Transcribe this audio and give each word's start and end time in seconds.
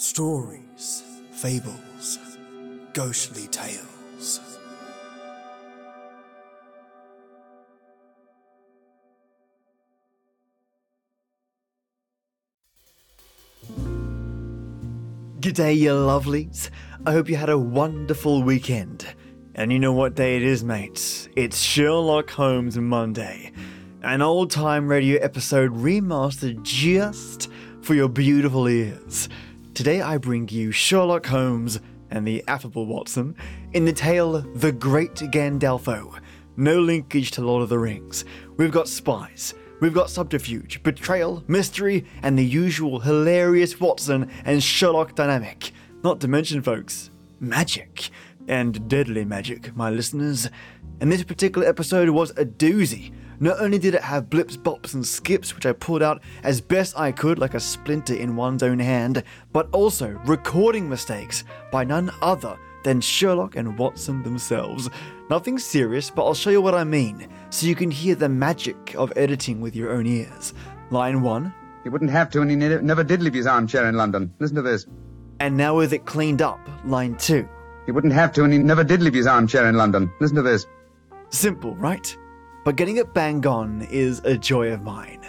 Stories, 0.00 1.02
fables, 1.30 2.18
ghostly 2.94 3.46
tales. 3.48 4.40
G'day, 15.40 15.76
you 15.76 15.90
lovelies. 15.90 16.70
I 17.04 17.12
hope 17.12 17.28
you 17.28 17.36
had 17.36 17.50
a 17.50 17.58
wonderful 17.58 18.42
weekend. 18.42 19.06
And 19.54 19.70
you 19.70 19.78
know 19.78 19.92
what 19.92 20.14
day 20.14 20.36
it 20.38 20.42
is, 20.42 20.64
mates? 20.64 21.28
It's 21.36 21.60
Sherlock 21.60 22.30
Holmes 22.30 22.78
Monday. 22.78 23.52
An 24.02 24.22
old 24.22 24.50
time 24.50 24.88
radio 24.88 25.20
episode 25.20 25.72
remastered 25.72 26.62
just 26.62 27.50
for 27.82 27.92
your 27.92 28.08
beautiful 28.08 28.66
ears. 28.66 29.28
Today 29.80 30.02
I 30.02 30.18
bring 30.18 30.46
you 30.50 30.72
Sherlock 30.72 31.24
Holmes 31.24 31.80
and 32.10 32.26
the 32.26 32.44
affable 32.46 32.84
Watson 32.84 33.34
in 33.72 33.86
the 33.86 33.94
tale 33.94 34.42
The 34.56 34.72
Great 34.72 35.14
Gandalfo. 35.14 36.20
No 36.58 36.80
linkage 36.80 37.30
to 37.30 37.40
Lord 37.40 37.62
of 37.62 37.70
the 37.70 37.78
Rings. 37.78 38.26
We've 38.58 38.70
got 38.70 38.88
spies, 38.88 39.54
we've 39.80 39.94
got 39.94 40.10
subterfuge, 40.10 40.82
betrayal, 40.82 41.42
mystery, 41.48 42.04
and 42.22 42.38
the 42.38 42.44
usual 42.44 43.00
hilarious 43.00 43.80
Watson 43.80 44.30
and 44.44 44.62
Sherlock 44.62 45.14
dynamic. 45.14 45.72
Not 46.04 46.20
to 46.20 46.28
mention, 46.28 46.60
folks, 46.60 47.10
magic. 47.40 48.10
And 48.48 48.86
deadly 48.86 49.24
magic, 49.24 49.74
my 49.74 49.88
listeners. 49.88 50.50
And 51.00 51.10
this 51.10 51.24
particular 51.24 51.66
episode 51.66 52.10
was 52.10 52.32
a 52.32 52.44
doozy. 52.44 53.14
Not 53.42 53.58
only 53.60 53.78
did 53.78 53.94
it 53.94 54.02
have 54.02 54.28
blips, 54.28 54.56
bops, 54.56 54.92
and 54.94 55.06
skips, 55.06 55.54
which 55.54 55.64
I 55.66 55.72
pulled 55.72 56.02
out 56.02 56.20
as 56.42 56.60
best 56.60 56.98
I 56.98 57.10
could 57.10 57.38
like 57.38 57.54
a 57.54 57.60
splinter 57.60 58.14
in 58.14 58.36
one's 58.36 58.62
own 58.62 58.78
hand, 58.78 59.22
but 59.52 59.68
also 59.72 60.08
recording 60.26 60.88
mistakes 60.88 61.44
by 61.72 61.84
none 61.84 62.10
other 62.20 62.58
than 62.84 63.00
Sherlock 63.00 63.56
and 63.56 63.78
Watson 63.78 64.22
themselves. 64.22 64.90
Nothing 65.30 65.58
serious, 65.58 66.10
but 66.10 66.24
I'll 66.24 66.34
show 66.34 66.50
you 66.50 66.60
what 66.60 66.74
I 66.74 66.84
mean, 66.84 67.28
so 67.50 67.66
you 67.66 67.74
can 67.74 67.90
hear 67.90 68.14
the 68.14 68.28
magic 68.28 68.94
of 68.96 69.12
editing 69.16 69.60
with 69.60 69.74
your 69.74 69.90
own 69.92 70.06
ears. 70.06 70.52
Line 70.90 71.22
1, 71.22 71.54
He 71.82 71.88
wouldn't 71.88 72.10
have 72.10 72.30
to, 72.30 72.40
and 72.42 72.50
he 72.50 72.56
ne- 72.56 72.80
never 72.82 73.04
did 73.04 73.22
leave 73.22 73.34
his 73.34 73.46
armchair 73.46 73.86
in 73.88 73.96
London. 73.96 74.32
Listen 74.38 74.56
to 74.56 74.62
this. 74.62 74.86
and 75.40 75.56
now 75.56 75.74
with 75.76 75.94
it 75.94 76.04
cleaned 76.04 76.42
up, 76.42 76.60
line 76.84 77.16
2. 77.16 77.48
He 77.86 77.92
wouldn't 77.92 78.12
have 78.12 78.32
to, 78.32 78.44
and 78.44 78.52
he 78.52 78.58
never 78.58 78.84
did 78.84 79.00
leave 79.02 79.14
his 79.14 79.26
armchair 79.26 79.66
in 79.66 79.76
London. 79.76 80.10
Listen 80.20 80.36
to 80.36 80.42
this. 80.42 80.66
Simple, 81.30 81.74
right? 81.76 82.14
But 82.64 82.76
getting 82.76 82.98
it 82.98 83.14
bang 83.14 83.46
on 83.46 83.82
is 83.90 84.20
a 84.24 84.36
joy 84.36 84.72
of 84.72 84.82
mine. 84.82 85.26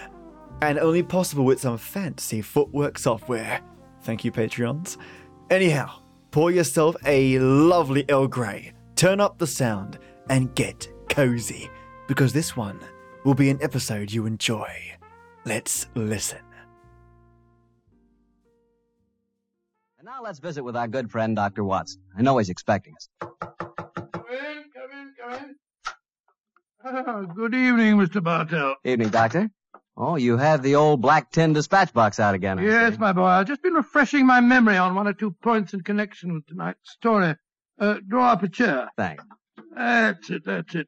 And 0.62 0.78
only 0.78 1.02
possible 1.02 1.46
with 1.46 1.60
some 1.60 1.78
fancy 1.78 2.42
footwork 2.42 3.00
software. 3.00 3.62
Thank 4.02 4.26
you, 4.26 4.32
Patreons. 4.32 4.98
Anyhow, 5.50 5.92
pour 6.32 6.52
yourself 6.52 6.96
a 7.06 7.40
lovely 7.40 8.06
Earl 8.10 8.28
Grey, 8.28 8.74
turn 8.96 9.20
up 9.20 9.38
the 9.38 9.48
sound, 9.48 9.98
and 10.30 10.54
get 10.56 10.92
cozy. 11.10 11.70
Because 12.08 12.34
this 12.34 12.56
one 12.56 12.80
will 13.24 13.34
be 13.34 13.50
an 13.50 13.60
episode 13.62 14.12
you 14.12 14.26
enjoy. 14.26 14.70
Let's 15.46 15.88
listen. 15.96 16.40
And 19.98 20.06
now 20.06 20.22
let's 20.22 20.40
visit 20.40 20.64
with 20.64 20.76
our 20.76 20.88
good 20.88 21.10
friend, 21.10 21.36
Dr. 21.36 21.64
Watson. 21.64 22.02
I 22.18 22.22
know 22.22 22.38
he's 22.38 22.50
expecting 22.50 22.94
us. 22.96 23.08
Come 23.20 23.32
in, 24.32 24.64
come 24.74 24.92
in, 24.92 25.14
come 25.20 25.34
in. 25.34 25.56
Ah, 26.84 27.22
good 27.36 27.54
evening, 27.54 27.98
Mr. 27.98 28.24
Bartell. 28.24 28.76
Evening, 28.84 29.10
Doctor. 29.10 29.50
Oh, 29.98 30.16
you 30.16 30.38
have 30.38 30.64
the 30.64 30.76
old 30.76 31.02
black 31.02 31.32
tin 31.32 31.54
dispatch 31.54 31.94
box 31.94 32.20
out 32.20 32.34
again. 32.34 32.60
I 32.60 32.64
Yes, 32.64 32.94
see. 32.94 33.00
my 33.00 33.14
boy. 33.14 33.26
I've 33.26 33.48
just 33.48 33.62
been 33.62 33.74
refreshing 33.74 34.26
my 34.26 34.40
memory 34.42 34.78
on 34.78 34.96
one 34.96 35.08
or 35.08 35.14
two 35.14 35.32
points 35.44 35.74
in 35.74 35.82
connection 35.82 36.34
with 36.34 36.48
tonight's 36.48 36.92
story. 36.92 37.36
Uh, 37.80 37.98
draw 38.08 38.32
up 38.32 38.44
a 38.44 38.48
chair. 38.50 38.90
Thanks. 38.98 39.24
That's 39.76 40.30
it, 40.30 40.44
that's 40.46 40.76
it. 40.76 40.88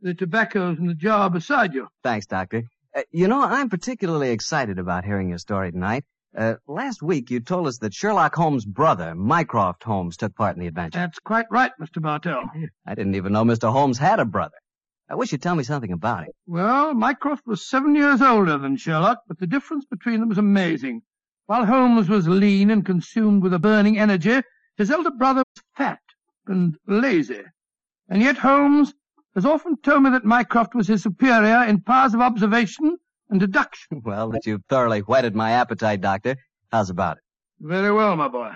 The 0.00 0.14
tobacco's 0.14 0.78
in 0.78 0.86
the 0.86 0.94
jar 0.94 1.28
beside 1.30 1.74
you. 1.74 1.88
Thanks, 2.02 2.26
Doctor. 2.26 2.62
Uh, 2.94 3.02
you 3.10 3.28
know, 3.28 3.42
I'm 3.42 3.68
particularly 3.68 4.30
excited 4.30 4.78
about 4.78 5.04
hearing 5.04 5.28
your 5.30 5.38
story 5.38 5.72
tonight. 5.72 6.04
Uh, 6.36 6.54
last 6.66 7.02
week 7.02 7.30
you 7.30 7.40
told 7.40 7.66
us 7.66 7.78
that 7.78 7.94
Sherlock 7.94 8.34
Holmes' 8.34 8.64
brother, 8.64 9.14
Mycroft 9.14 9.84
Holmes, 9.84 10.16
took 10.16 10.34
part 10.34 10.56
in 10.56 10.60
the 10.60 10.66
adventure. 10.68 10.98
That's 10.98 11.18
quite 11.20 11.46
right, 11.50 11.70
Mr. 11.80 12.00
Bartell. 12.02 12.42
I 12.86 12.94
didn't 12.94 13.14
even 13.14 13.32
know 13.32 13.44
Mr. 13.44 13.70
Holmes 13.70 13.98
had 13.98 14.20
a 14.20 14.24
brother. 14.24 14.56
I 15.08 15.16
wish 15.16 15.32
you'd 15.32 15.42
tell 15.42 15.54
me 15.54 15.64
something 15.64 15.92
about 15.92 16.24
it. 16.24 16.34
Well, 16.46 16.94
Mycroft 16.94 17.46
was 17.46 17.68
seven 17.68 17.94
years 17.94 18.22
older 18.22 18.56
than 18.56 18.76
Sherlock, 18.76 19.18
but 19.28 19.38
the 19.38 19.46
difference 19.46 19.84
between 19.84 20.20
them 20.20 20.30
was 20.30 20.38
amazing. 20.38 21.02
While 21.46 21.66
Holmes 21.66 22.08
was 22.08 22.26
lean 22.26 22.70
and 22.70 22.86
consumed 22.86 23.42
with 23.42 23.52
a 23.52 23.58
burning 23.58 23.98
energy, 23.98 24.40
his 24.78 24.90
elder 24.90 25.10
brother 25.10 25.44
was 25.54 25.64
fat 25.76 26.00
and 26.46 26.76
lazy. 26.86 27.42
And 28.08 28.22
yet 28.22 28.38
Holmes 28.38 28.94
has 29.34 29.44
often 29.44 29.76
told 29.76 30.04
me 30.04 30.10
that 30.10 30.24
Mycroft 30.24 30.74
was 30.74 30.88
his 30.88 31.02
superior 31.02 31.64
in 31.64 31.82
powers 31.82 32.14
of 32.14 32.20
observation 32.20 32.96
and 33.28 33.40
deduction. 33.40 34.00
Well, 34.04 34.30
that 34.30 34.46
you've 34.46 34.64
thoroughly 34.70 35.00
whetted 35.00 35.34
my 35.34 35.52
appetite, 35.52 36.00
Doctor. 36.00 36.36
How's 36.72 36.88
about 36.88 37.18
it? 37.18 37.22
Very 37.60 37.92
well, 37.92 38.16
my 38.16 38.28
boy. 38.28 38.52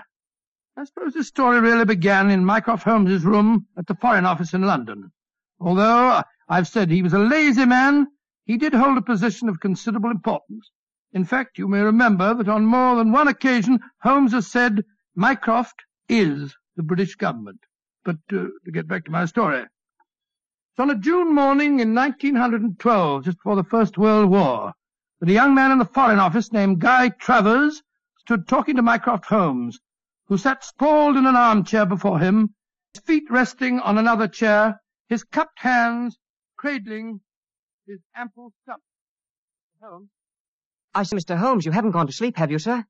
I 0.75 0.83
suppose 0.85 1.13
this 1.13 1.27
story 1.27 1.59
really 1.59 1.85
began 1.85 2.31
in 2.31 2.43
Mycroft 2.43 2.83
Holmes's 2.83 3.23
room 3.23 3.67
at 3.77 3.85
the 3.85 3.95
Foreign 3.95 4.25
Office 4.25 4.53
in 4.53 4.63
London. 4.63 5.11
Although 5.59 6.07
uh, 6.07 6.23
I've 6.51 6.67
said 6.67 6.89
he 6.89 7.03
was 7.03 7.13
a 7.13 7.19
lazy 7.19 7.65
man, 7.65 8.07
he 8.43 8.57
did 8.57 8.73
hold 8.73 8.97
a 8.97 9.03
position 9.03 9.49
of 9.49 9.59
considerable 9.59 10.09
importance. 10.09 10.71
In 11.11 11.23
fact, 11.23 11.59
you 11.59 11.67
may 11.67 11.81
remember 11.81 12.33
that 12.33 12.49
on 12.49 12.65
more 12.65 12.95
than 12.95 13.11
one 13.11 13.27
occasion 13.27 13.79
Holmes 14.01 14.31
has 14.31 14.47
said 14.47 14.83
Mycroft 15.13 15.83
is 16.07 16.57
the 16.75 16.81
British 16.81 17.13
government. 17.13 17.59
But 18.03 18.17
uh, 18.33 18.47
to 18.65 18.71
get 18.71 18.87
back 18.87 19.05
to 19.05 19.11
my 19.11 19.25
story. 19.25 19.59
It's 19.59 20.79
on 20.79 20.89
a 20.89 20.95
June 20.95 21.35
morning 21.35 21.81
in 21.81 21.93
1912, 21.93 23.25
just 23.25 23.37
before 23.37 23.55
the 23.55 23.63
First 23.63 23.99
World 23.99 24.31
War, 24.31 24.73
that 25.19 25.29
a 25.29 25.33
young 25.33 25.53
man 25.53 25.71
in 25.71 25.77
the 25.77 25.85
Foreign 25.85 26.17
Office 26.17 26.51
named 26.51 26.79
Guy 26.79 27.09
Travers 27.09 27.83
stood 28.17 28.47
talking 28.47 28.75
to 28.77 28.81
Mycroft 28.81 29.25
Holmes, 29.25 29.79
who 30.25 30.37
sat 30.39 30.63
sprawled 30.63 31.15
in 31.15 31.27
an 31.27 31.35
armchair 31.35 31.85
before 31.85 32.17
him, 32.17 32.55
his 32.95 33.03
feet 33.03 33.29
resting 33.29 33.79
on 33.79 33.99
another 33.99 34.27
chair, 34.27 34.81
his 35.07 35.23
cupped 35.23 35.59
hands 35.59 36.17
cradling 36.59 37.21
his 37.87 37.99
ample 38.13 38.51
stump. 38.63 38.81
Holmes, 39.81 40.09
I 40.93 41.03
say, 41.03 41.15
Mr. 41.15 41.37
Holmes, 41.37 41.65
you 41.65 41.71
haven't 41.71 41.91
gone 41.91 42.07
to 42.07 42.11
sleep, 42.11 42.35
have 42.35 42.51
you, 42.51 42.59
sir? 42.59 42.83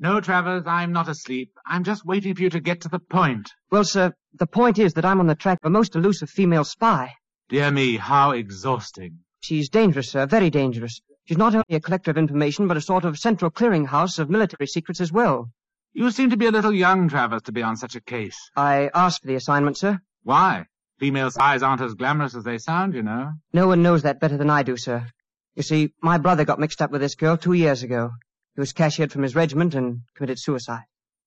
No, 0.00 0.20
Travers, 0.20 0.64
I'm 0.66 0.92
not 0.92 1.08
asleep. 1.08 1.52
I'm 1.64 1.84
just 1.84 2.04
waiting 2.04 2.34
for 2.34 2.42
you 2.42 2.50
to 2.50 2.58
get 2.58 2.80
to 2.80 2.88
the 2.88 2.98
point. 2.98 3.52
Well, 3.70 3.84
sir, 3.84 4.12
the 4.34 4.48
point 4.48 4.80
is 4.80 4.94
that 4.94 5.04
I'm 5.04 5.20
on 5.20 5.28
the 5.28 5.36
track 5.36 5.60
of 5.62 5.68
a 5.68 5.70
most 5.70 5.94
elusive 5.94 6.30
female 6.30 6.64
spy. 6.64 7.12
Dear 7.48 7.70
me, 7.70 7.96
how 7.96 8.32
exhausting. 8.32 9.20
She's 9.40 9.68
dangerous, 9.68 10.10
sir, 10.10 10.26
very 10.26 10.50
dangerous. 10.50 11.00
She's 11.26 11.38
not 11.38 11.54
only 11.54 11.76
a 11.76 11.80
collector 11.80 12.10
of 12.10 12.18
information, 12.18 12.66
but 12.66 12.76
a 12.76 12.80
sort 12.80 13.04
of 13.04 13.18
central 13.18 13.52
clearinghouse 13.52 14.18
of 14.18 14.30
military 14.30 14.66
secrets 14.66 15.00
as 15.00 15.12
well. 15.12 15.52
You 15.92 16.10
seem 16.10 16.30
to 16.30 16.36
be 16.36 16.46
a 16.46 16.50
little 16.50 16.74
young, 16.74 17.08
Travers, 17.08 17.42
to 17.42 17.52
be 17.52 17.62
on 17.62 17.76
such 17.76 17.94
a 17.94 18.00
case. 18.00 18.50
I 18.56 18.90
asked 18.92 19.20
for 19.20 19.28
the 19.28 19.36
assignment, 19.36 19.76
sir. 19.76 20.00
Why? 20.24 20.66
Female 21.02 21.32
spies 21.32 21.64
aren't 21.64 21.80
as 21.80 21.94
glamorous 21.94 22.36
as 22.36 22.44
they 22.44 22.58
sound, 22.58 22.94
you 22.94 23.02
know. 23.02 23.32
No 23.52 23.66
one 23.66 23.82
knows 23.82 24.02
that 24.04 24.20
better 24.20 24.36
than 24.36 24.48
I 24.48 24.62
do, 24.62 24.76
sir. 24.76 25.08
You 25.56 25.64
see, 25.64 25.92
my 26.00 26.16
brother 26.16 26.44
got 26.44 26.60
mixed 26.60 26.80
up 26.80 26.92
with 26.92 27.00
this 27.00 27.16
girl 27.16 27.36
two 27.36 27.54
years 27.54 27.82
ago. 27.82 28.12
He 28.54 28.60
was 28.60 28.72
cashiered 28.72 29.10
from 29.10 29.24
his 29.24 29.34
regiment 29.34 29.74
and 29.74 30.02
committed 30.14 30.38
suicide. 30.38 30.84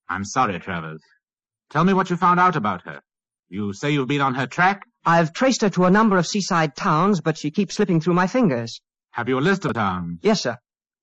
I'm 0.08 0.24
sorry, 0.24 0.58
Travers. 0.62 1.02
Tell 1.72 1.84
me 1.84 1.92
what 1.92 2.10
you 2.10 2.16
found 2.16 2.40
out 2.40 2.56
about 2.56 2.84
her. 2.84 3.02
You 3.50 3.74
say 3.74 3.92
you've 3.92 4.08
been 4.08 4.22
on 4.22 4.36
her 4.36 4.48
track? 4.48 4.84
I've 5.06 5.34
traced 5.34 5.60
her 5.60 5.70
to 5.72 5.84
a 5.84 5.92
number 5.92 6.16
of 6.18 6.26
seaside 6.26 6.78
towns, 6.78 7.20
but 7.20 7.38
she 7.38 7.52
keeps 7.52 7.76
slipping 7.76 8.00
through 8.00 8.14
my 8.14 8.28
fingers. 8.28 8.80
Have 9.12 9.28
you 9.28 9.38
a 9.38 9.42
list 9.42 9.66
of 9.66 9.74
towns? 9.74 10.20
Yes, 10.22 10.44
sir. 10.44 10.58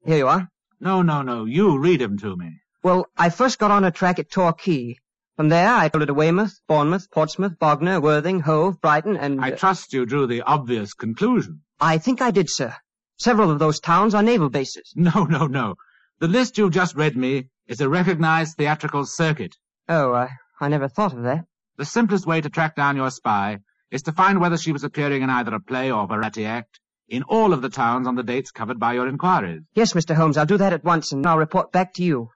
Here 0.06 0.16
you 0.16 0.28
are. 0.28 0.48
No, 0.80 1.02
no, 1.02 1.20
no. 1.20 1.44
You 1.44 1.78
read 1.78 2.00
'em 2.00 2.16
to 2.20 2.34
me. 2.36 2.60
Well, 2.82 3.04
I 3.18 3.28
first 3.28 3.58
got 3.58 3.70
on 3.70 3.82
her 3.82 3.90
track 3.90 4.18
at 4.18 4.30
Torquay. 4.30 4.96
From 5.36 5.48
there, 5.48 5.72
I 5.72 5.88
followed 5.88 6.04
it 6.04 6.06
to 6.06 6.14
Weymouth, 6.14 6.60
Bournemouth, 6.68 7.10
Portsmouth, 7.10 7.58
Bognor, 7.58 8.00
Worthing, 8.02 8.40
Hove, 8.40 8.80
Brighton, 8.82 9.16
and... 9.16 9.40
I 9.40 9.52
uh, 9.52 9.56
trust 9.56 9.92
you 9.94 10.04
drew 10.04 10.26
the 10.26 10.42
obvious 10.42 10.92
conclusion. 10.92 11.62
I 11.80 11.96
think 11.96 12.20
I 12.20 12.30
did, 12.30 12.50
sir. 12.50 12.76
Several 13.18 13.50
of 13.50 13.58
those 13.58 13.80
towns 13.80 14.14
are 14.14 14.22
naval 14.22 14.50
bases. 14.50 14.92
No, 14.96 15.24
no, 15.24 15.46
no. 15.46 15.76
The 16.20 16.28
list 16.28 16.58
you've 16.58 16.72
just 16.72 16.96
read 16.96 17.16
me 17.16 17.48
is 17.66 17.80
a 17.80 17.88
recognized 17.88 18.56
theatrical 18.56 19.06
circuit. 19.06 19.56
Oh, 19.88 20.12
I, 20.12 20.28
I 20.60 20.68
never 20.68 20.88
thought 20.88 21.14
of 21.14 21.22
that. 21.22 21.46
The 21.78 21.86
simplest 21.86 22.26
way 22.26 22.42
to 22.42 22.50
track 22.50 22.76
down 22.76 22.96
your 22.96 23.10
spy 23.10 23.60
is 23.90 24.02
to 24.02 24.12
find 24.12 24.38
whether 24.38 24.58
she 24.58 24.72
was 24.72 24.84
appearing 24.84 25.22
in 25.22 25.30
either 25.30 25.54
a 25.54 25.60
play 25.60 25.90
or 25.90 26.04
a 26.04 26.06
variety 26.06 26.44
act 26.44 26.78
in 27.08 27.22
all 27.24 27.52
of 27.52 27.62
the 27.62 27.68
towns 27.68 28.06
on 28.06 28.16
the 28.16 28.22
dates 28.22 28.50
covered 28.50 28.78
by 28.78 28.92
your 28.92 29.08
inquiries. 29.08 29.62
Yes, 29.74 29.94
Mr. 29.94 30.14
Holmes, 30.14 30.36
I'll 30.36 30.46
do 30.46 30.58
that 30.58 30.72
at 30.72 30.84
once, 30.84 31.12
and 31.12 31.26
I'll 31.26 31.38
report 31.38 31.72
back 31.72 31.94
to 31.94 32.04
you. 32.04 32.30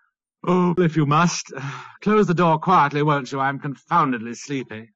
Oh, 0.48 0.74
if 0.78 0.96
you 0.96 1.06
must. 1.06 1.52
Close 2.02 2.28
the 2.28 2.34
door 2.34 2.60
quietly, 2.60 3.02
won't 3.02 3.32
you? 3.32 3.40
I'm 3.40 3.58
confoundedly 3.58 4.34
sleepy. 4.34 4.90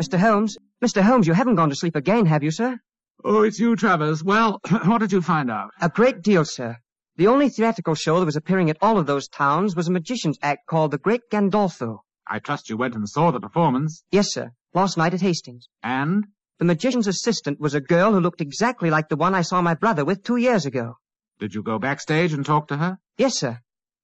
Mr. 0.00 0.18
Holmes, 0.18 0.56
Mr. 0.84 1.02
Holmes, 1.02 1.26
you 1.26 1.32
haven't 1.32 1.56
gone 1.56 1.70
to 1.70 1.74
sleep 1.74 1.96
again, 1.96 2.26
have 2.26 2.44
you, 2.44 2.52
sir? 2.52 2.78
Oh, 3.24 3.42
it's 3.42 3.58
you, 3.58 3.74
Travers. 3.74 4.22
Well, 4.22 4.60
what 4.84 4.98
did 4.98 5.10
you 5.10 5.20
find 5.20 5.50
out? 5.50 5.70
A 5.80 5.88
great 5.88 6.22
deal, 6.22 6.44
sir. 6.44 6.76
The 7.16 7.26
only 7.26 7.48
theatrical 7.48 7.96
show 7.96 8.20
that 8.20 8.26
was 8.26 8.36
appearing 8.36 8.70
at 8.70 8.76
all 8.80 8.98
of 8.98 9.06
those 9.06 9.26
towns 9.28 9.74
was 9.74 9.88
a 9.88 9.92
magician's 9.92 10.38
act 10.42 10.68
called 10.68 10.92
The 10.92 10.98
Great 10.98 11.22
Gandolfo. 11.32 12.03
I 12.26 12.38
trust 12.38 12.68
you 12.70 12.76
went 12.76 12.94
and 12.94 13.08
saw 13.08 13.30
the 13.30 13.40
performance. 13.40 14.04
Yes, 14.10 14.32
sir. 14.32 14.52
Last 14.72 14.96
night 14.96 15.14
at 15.14 15.20
Hastings. 15.20 15.68
And? 15.82 16.26
The 16.58 16.64
magician's 16.64 17.06
assistant 17.06 17.60
was 17.60 17.74
a 17.74 17.80
girl 17.80 18.12
who 18.12 18.20
looked 18.20 18.40
exactly 18.40 18.90
like 18.90 19.08
the 19.08 19.16
one 19.16 19.34
I 19.34 19.42
saw 19.42 19.60
my 19.60 19.74
brother 19.74 20.04
with 20.04 20.22
two 20.22 20.36
years 20.36 20.66
ago. 20.66 20.96
Did 21.38 21.54
you 21.54 21.62
go 21.62 21.78
backstage 21.78 22.32
and 22.32 22.46
talk 22.46 22.68
to 22.68 22.76
her? 22.76 22.98
Yes, 23.18 23.38
sir. 23.38 23.60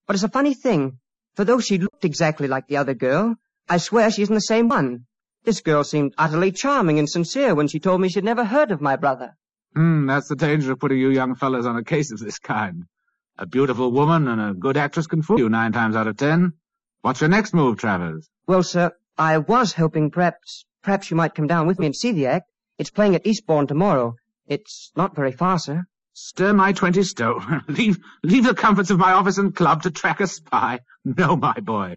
But 0.06 0.14
it's 0.14 0.25
a 0.25 0.28
funny 0.28 0.55
thing. 0.55 0.99
For 1.37 1.44
though 1.44 1.61
she 1.61 1.78
looked 1.78 2.05
exactly 2.05 2.49
like 2.49 2.67
the 2.67 2.76
other 2.76 2.94
girl, 2.94 3.37
I 3.69 3.78
swear 3.78 4.11
she 4.11 4.22
isn't 4.22 4.34
the 4.34 4.40
same 4.40 4.69
one. 4.69 5.06
This 5.44 5.61
girl 5.61 5.84
seemed 5.84 6.14
utterly 6.19 6.52
charming 6.52 6.99
and 6.99 7.08
sincere 7.08 7.55
when 7.55 7.69
she 7.69 7.78
told 7.81 8.00
me 8.00 8.08
she'd 8.08 8.25
never 8.25 8.44
heard 8.44 8.70
of 8.72 8.81
my 8.81 8.96
brother. 8.96 9.37
Hmm, 9.75 10.06
that's 10.06 10.28
the 10.28 10.37
danger 10.37 10.72
of 10.72 10.81
putting 10.81 10.99
you 10.99 11.11
young 11.11 11.34
fellows 11.37 11.64
on 11.67 11.76
a 11.76 11.84
case 11.84 12.11
of 12.11 12.19
this 12.19 12.38
kind. 12.38 12.84
A 13.38 13.46
beautiful 13.46 13.90
woman 13.93 14.28
and 14.28 14.40
a 14.40 14.52
good 14.52 14.76
actress 14.76 15.06
can 15.06 15.22
fool 15.22 15.38
you 15.38 15.49
nine 15.49 15.72
times 15.72 15.96
out 15.96 16.08
of 16.08 16.17
ten. 16.17 16.55
What's 17.02 17.20
your 17.23 17.31
next 17.31 17.55
move, 17.55 17.79
Travers? 17.79 18.29
Well, 18.47 18.62
sir, 18.62 18.93
I 19.17 19.38
was 19.38 19.73
hoping 19.73 20.11
perhaps, 20.11 20.67
perhaps 20.82 21.11
you 21.11 21.17
might 21.17 21.35
come 21.35 21.47
down 21.47 21.67
with 21.67 21.79
me 21.79 21.87
and 21.87 21.97
see 21.97 22.12
the 22.12 22.26
act. 22.26 22.50
It's 22.79 22.91
playing 22.91 23.14
at 23.14 23.26
Eastbourne 23.26 23.67
tomorrow. 23.67 24.17
It's 24.47 24.93
not 24.97 25.14
very 25.14 25.32
far, 25.32 25.58
sir. 25.58 25.87
Stir 26.12 26.52
my 26.52 26.73
twenty 26.73 27.02
stone. 27.02 27.62
leave, 27.69 27.99
leave 28.23 28.44
the 28.44 28.55
comforts 28.55 28.91
of 28.91 28.99
my 28.99 29.12
office 29.12 29.38
and 29.38 29.55
club 29.55 29.82
to 29.85 29.91
track 29.91 30.20
a 30.20 30.26
spy. 30.26 30.81
No, 31.05 31.37
my 31.37 31.55
boy. 31.55 31.97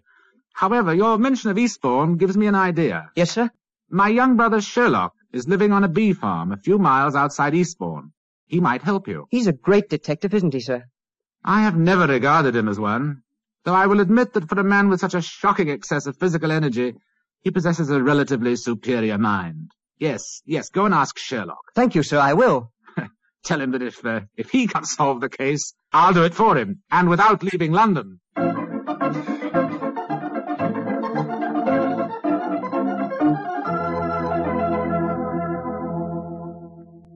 However, 0.54 0.94
your 0.94 1.18
mention 1.18 1.50
of 1.50 1.58
Eastbourne 1.58 2.16
gives 2.16 2.38
me 2.38 2.48
an 2.48 2.56
idea. 2.56 3.10
Yes, 3.16 3.32
sir? 3.32 3.50
My 3.90 4.08
young 4.08 4.38
brother 4.38 4.62
Sherlock 4.62 5.14
is 5.34 5.50
living 5.50 5.74
on 5.74 5.84
a 5.84 5.90
bee 5.90 6.14
farm 6.14 6.54
a 6.54 6.58
few 6.58 6.78
miles 6.78 7.16
outside 7.16 7.54
Eastbourne. 7.56 8.14
He 8.46 8.62
might 8.62 8.84
help 8.84 9.10
you. 9.10 9.28
He's 9.32 9.48
a 9.48 9.52
great 9.54 9.90
detective, 9.90 10.34
isn't 10.34 10.54
he, 10.54 10.62
sir? 10.62 10.86
I 11.44 11.64
have 11.64 11.76
never 11.76 12.08
regarded 12.08 12.56
him 12.56 12.70
as 12.70 12.80
one, 12.80 13.23
though 13.66 13.74
I 13.74 13.88
will 13.88 14.00
admit 14.00 14.34
that 14.34 14.50
for 14.50 14.60
a 14.60 14.64
man 14.64 14.90
with 14.90 15.00
such 15.00 15.14
a 15.14 15.22
shocking 15.22 15.70
excess 15.70 16.06
of 16.06 16.18
physical 16.18 16.52
energy, 16.52 16.96
he 17.42 17.52
possesses 17.52 17.90
a 17.90 18.02
relatively 18.02 18.56
superior 18.56 19.18
mind. 19.18 19.72
Yes, 20.00 20.42
yes, 20.46 20.70
go 20.70 20.86
and 20.86 20.94
ask 20.94 21.18
Sherlock. 21.18 21.72
Thank 21.76 21.96
you, 21.96 22.04
sir, 22.04 22.20
I 22.20 22.34
will. 22.34 22.72
Tell 23.44 23.62
him 23.62 23.72
that 23.72 23.82
if, 23.82 24.06
uh, 24.06 24.22
if 24.36 24.50
he 24.50 24.68
can't 24.68 24.88
solve 24.88 25.22
the 25.22 25.30
case, 25.30 25.74
I'll 25.92 26.14
do 26.14 26.24
it 26.24 26.34
for 26.34 26.58
him, 26.58 26.82
and 26.92 27.10
without 27.10 27.44
leaving 27.44 27.72
London. 27.72 28.20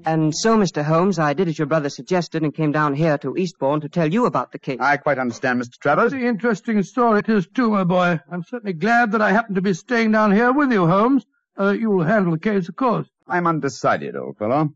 And 0.07 0.33
so, 0.33 0.57
Mr. 0.57 0.85
Holmes, 0.85 1.19
I 1.19 1.33
did 1.33 1.49
as 1.49 1.59
your 1.59 1.65
brother 1.65 1.89
suggested 1.89 2.41
and 2.41 2.55
came 2.55 2.71
down 2.71 2.93
here 2.93 3.17
to 3.17 3.35
Eastbourne 3.35 3.81
to 3.81 3.89
tell 3.89 4.09
you 4.09 4.25
about 4.25 4.53
the 4.53 4.57
case. 4.57 4.77
I 4.79 4.95
quite 4.95 5.19
understand, 5.19 5.61
Mr. 5.61 5.77
Travers. 5.81 6.13
Very 6.13 6.25
interesting 6.25 6.81
story 6.83 7.19
it 7.19 7.27
is, 7.27 7.45
too, 7.45 7.71
my 7.71 7.83
boy. 7.83 8.17
I'm 8.31 8.41
certainly 8.43 8.71
glad 8.71 9.11
that 9.11 9.21
I 9.21 9.33
happen 9.33 9.55
to 9.55 9.61
be 9.61 9.73
staying 9.73 10.13
down 10.13 10.31
here 10.31 10.53
with 10.53 10.71
you, 10.71 10.87
Holmes. 10.87 11.25
Uh, 11.59 11.71
you'll 11.71 12.03
handle 12.03 12.31
the 12.31 12.39
case, 12.39 12.69
of 12.69 12.77
course. 12.77 13.09
I'm 13.27 13.47
undecided, 13.47 14.15
old 14.15 14.37
fellow. 14.37 14.69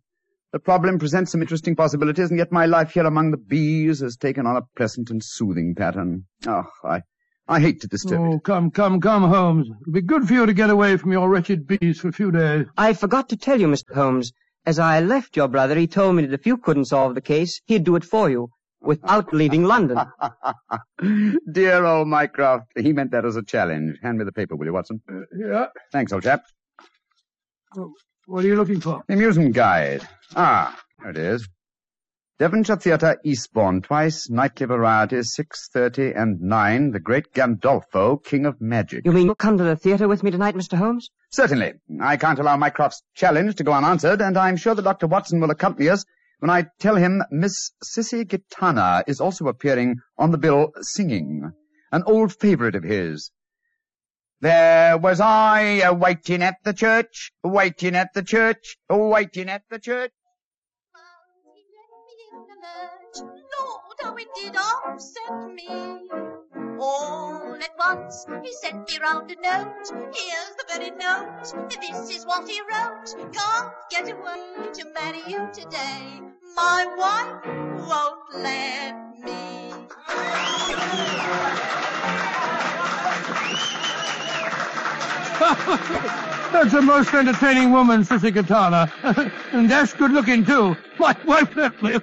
The 0.52 0.60
problem 0.60 1.00
presents 1.00 1.32
some 1.32 1.42
interesting 1.42 1.78
possibilities, 1.78 2.30
and 2.30 2.38
yet 2.38 2.52
my 2.52 2.66
life 2.66 2.92
here 2.92 3.06
among 3.06 3.32
the 3.32 3.38
bees 3.38 4.02
has 4.02 4.18
taken 4.18 4.46
on 4.46 4.58
a 4.58 4.64
pleasant 4.76 5.12
and 5.12 5.24
soothing 5.24 5.76
pattern. 5.76 6.26
Oh, 6.46 6.68
I, 6.84 7.04
I 7.48 7.62
hate 7.62 7.80
to 7.82 7.88
disturb 7.88 8.20
you. 8.20 8.26
Oh, 8.26 8.36
it. 8.36 8.44
come, 8.44 8.70
come, 8.70 9.00
come, 9.00 9.24
Holmes. 9.30 9.70
It'll 9.80 9.94
be 9.94 10.02
good 10.02 10.28
for 10.28 10.34
you 10.34 10.46
to 10.46 10.54
get 10.54 10.70
away 10.70 10.98
from 10.98 11.14
your 11.14 11.30
wretched 11.30 11.68
bees 11.68 12.02
for 12.02 12.10
a 12.10 12.12
few 12.12 12.34
days. 12.34 12.66
I 12.78 12.92
forgot 12.92 13.30
to 13.30 13.38
tell 13.38 13.62
you, 13.62 13.68
Mr. 13.68 13.96
Holmes. 13.96 14.34
As 14.66 14.78
I 14.80 15.00
left 15.00 15.36
your 15.36 15.48
brother, 15.48 15.76
he 15.76 15.88
told 15.88 16.16
me 16.16 16.26
that 16.26 16.40
if 16.40 16.46
you 16.46 16.58
couldn't 16.58 16.86
solve 16.86 17.16
the 17.16 17.22
case, 17.22 17.62
he'd 17.66 17.84
do 17.84 17.96
it 17.96 18.04
for 18.04 18.30
you, 18.30 18.50
without 18.82 19.34
leaving 19.34 19.64
London. 19.64 20.00
Dear 21.52 21.86
old 21.86 22.08
Mycroft, 22.08 22.68
he 22.78 22.94
meant 22.94 23.12
that 23.12 23.26
as 23.26 23.36
a 23.36 23.44
challenge. 23.44 23.98
Hand 24.04 24.20
me 24.20 24.26
the 24.26 24.32
paper, 24.32 24.56
will 24.56 24.66
you, 24.66 24.74
Watson? 24.74 25.02
Uh, 25.10 25.22
yeah. 25.36 25.66
Thanks, 25.92 26.14
old 26.14 26.24
chap. 26.24 26.44
What 28.28 28.46
are 28.46 28.48
you 28.48 28.56
looking 28.56 28.80
for? 28.80 29.04
The 29.08 29.14
amusement 29.16 29.54
guide. 29.56 30.08
Ah, 30.36 30.80
there 31.00 31.12
it 31.12 31.18
is. 31.18 31.48
Devonshire 32.42 32.76
Theatre, 32.78 33.20
Eastbourne, 33.24 33.84
twice, 33.84 34.28
nightly 34.28 34.66
varieties, 34.66 35.36
6.30 35.40 36.20
and 36.20 36.42
9, 36.42 36.90
The 36.90 37.00
Great 37.00 37.32
Gandolfo, 37.36 38.18
King 38.18 38.48
of 38.48 38.60
Magic. 38.60 39.06
You 39.06 39.12
mean 39.12 39.28
you'll 39.28 39.36
come 39.36 39.60
to 39.60 39.64
the 39.64 39.76
theatre 39.76 40.08
with 40.08 40.24
me 40.24 40.32
tonight, 40.32 40.56
Mr. 40.56 40.76
Holmes? 40.76 41.12
Certainly. 41.30 41.74
I 42.02 42.18
can't 42.18 42.40
allow 42.40 42.58
Mycroft's 42.58 43.04
challenge 43.14 43.58
to 43.58 43.64
go 43.64 43.74
unanswered, 43.74 44.22
and 44.22 44.36
I'm 44.40 44.58
sure 44.58 44.74
that 44.74 44.82
Dr. 44.82 45.06
Watson 45.06 45.40
will 45.40 45.52
accompany 45.52 45.88
us 45.90 46.04
when 46.40 46.50
I 46.50 46.66
tell 46.80 46.96
him 46.96 47.22
Miss 47.30 47.74
Sissy 47.86 48.26
Gitana 48.26 49.04
is 49.06 49.22
also 49.22 49.48
appearing 49.48 49.98
on 50.18 50.32
the 50.32 50.40
bill 50.40 50.72
singing, 50.82 51.52
an 51.92 52.02
old 52.08 52.34
favorite 52.34 52.74
of 52.74 52.84
his. 52.84 53.30
There 54.40 54.98
was 54.98 55.22
I, 55.22 55.92
waiting 55.92 56.42
at 56.42 56.56
the 56.64 56.74
church, 56.74 57.34
waiting 57.44 57.96
at 57.96 58.16
the 58.16 58.24
church, 58.24 58.78
waiting 58.90 59.48
at 59.48 59.62
the 59.70 59.78
church. 59.78 60.12
Lord, 62.62 63.98
how 64.02 64.16
it 64.16 64.28
did 64.36 64.56
upset 64.56 65.52
me. 65.54 66.10
All 66.80 67.56
at 67.56 67.70
once 67.78 68.26
he 68.44 68.54
sent 68.54 68.88
me 68.90 69.00
round 69.00 69.32
a 69.32 69.36
note. 69.42 69.90
Here's 70.14 70.56
the 70.58 70.66
very 70.70 70.92
note. 70.92 71.70
This 71.70 72.10
is 72.16 72.26
what 72.26 72.48
he 72.48 72.62
wrote. 72.62 73.16
Can't 73.34 73.74
get 73.90 74.12
away 74.12 74.70
to 74.74 74.86
marry 74.94 75.22
you 75.28 75.50
today. 75.54 76.22
My 76.56 76.86
wife 76.98 77.46
won't 77.88 78.44
let 78.44 78.94
me. 79.20 79.74
That's 86.52 86.74
a 86.74 86.82
most 86.82 87.14
entertaining 87.14 87.72
woman, 87.72 88.04
Sissy 88.04 88.34
Katana. 88.34 88.92
and 89.54 89.70
that's 89.72 89.94
good 89.94 90.12
looking, 90.12 90.46
too. 90.46 90.76
My 91.00 91.16
wife 91.26 91.56
left 91.56 91.82
me. 91.82 91.94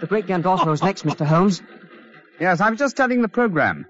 The 0.00 0.06
Great 0.06 0.26
Gandolfo's 0.26 0.82
next, 0.82 1.04
Mr. 1.04 1.24
Holmes. 1.26 1.62
Yes, 2.40 2.60
I 2.60 2.70
was 2.70 2.78
just 2.78 2.96
studying 2.96 3.22
the 3.22 3.28
program. 3.28 3.86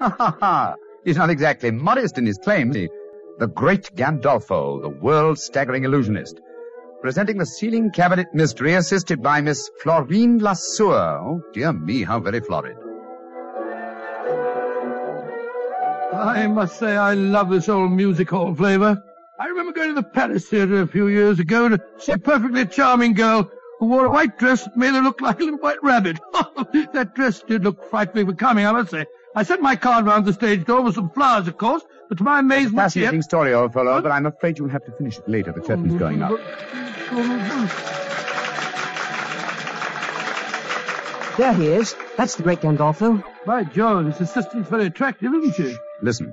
Ha 0.00 0.14
ha 0.18 0.36
ha! 0.40 0.74
He's 1.04 1.16
not 1.16 1.30
exactly 1.30 1.70
modest 1.70 2.18
in 2.18 2.26
his 2.26 2.38
claims. 2.38 2.74
Is 2.74 2.82
he- 2.82 2.88
The 3.38 3.46
great 3.48 3.90
Gandolfo, 3.94 4.80
the 4.82 4.88
world 4.88 5.38
staggering 5.38 5.84
illusionist. 5.84 6.40
Presenting 7.02 7.36
the 7.38 7.46
ceiling 7.46 7.90
cabinet 7.90 8.26
mystery 8.32 8.74
assisted 8.74 9.22
by 9.22 9.40
Miss 9.40 9.70
Florine 9.82 10.40
Lasseur. 10.40 11.20
Oh, 11.20 11.42
dear 11.52 11.72
me, 11.72 12.02
how 12.02 12.18
very 12.20 12.40
florid. 12.40 12.76
I 16.14 16.46
must 16.46 16.78
say 16.78 16.96
I 16.96 17.14
love 17.14 17.50
this 17.50 17.68
old 17.68 17.90
music 17.92 18.30
hall 18.30 18.54
flavor. 18.54 19.02
I 19.38 19.46
remember 19.46 19.72
going 19.72 19.88
to 19.88 19.94
the 19.94 20.02
Palace 20.02 20.46
Theatre 20.48 20.82
a 20.82 20.86
few 20.86 21.08
years 21.08 21.40
ago 21.40 21.68
to 21.68 21.82
see 21.98 22.12
a 22.12 22.18
perfectly 22.18 22.64
charming 22.66 23.14
girl 23.14 23.50
who 23.80 23.86
wore 23.86 24.06
a 24.06 24.10
white 24.10 24.38
dress 24.38 24.64
that 24.64 24.76
made 24.76 24.94
her 24.94 25.00
look 25.00 25.20
like 25.20 25.40
a 25.40 25.44
little 25.44 25.58
white 25.58 25.82
rabbit. 25.82 26.20
that 26.92 27.12
dress 27.14 27.42
did 27.42 27.64
look 27.64 27.90
frightfully 27.90 28.24
becoming, 28.24 28.64
I 28.64 28.72
must 28.72 28.92
say. 28.92 29.06
I 29.34 29.42
sent 29.42 29.60
my 29.60 29.74
card 29.74 30.06
round 30.06 30.24
the 30.24 30.32
stage 30.32 30.64
door 30.64 30.82
with 30.82 30.94
some 30.94 31.10
flowers, 31.10 31.48
of 31.48 31.58
course, 31.58 31.82
but 32.08 32.18
to 32.18 32.24
my 32.24 32.38
amazement... 32.38 32.76
Fascinating 32.76 33.22
story, 33.22 33.52
old 33.52 33.72
fellow, 33.72 34.00
but 34.00 34.12
I'm 34.12 34.26
afraid 34.26 34.58
you'll 34.58 34.68
have 34.68 34.84
to 34.84 34.92
finish 34.92 35.18
it 35.18 35.28
later. 35.28 35.50
The 35.50 35.62
curtain's 35.62 35.94
oh, 35.94 35.98
going 35.98 36.22
up. 36.22 36.38
Oh, 37.10 38.13
There 41.36 41.52
he 41.52 41.66
is. 41.66 41.96
That's 42.16 42.36
the 42.36 42.44
Great 42.44 42.60
Gandolfo. 42.60 43.24
By 43.44 43.64
Jove, 43.64 44.04
this 44.04 44.20
assistant's 44.20 44.70
very 44.70 44.86
attractive, 44.86 45.34
isn't 45.34 45.56
she? 45.56 45.76
Listen. 46.00 46.32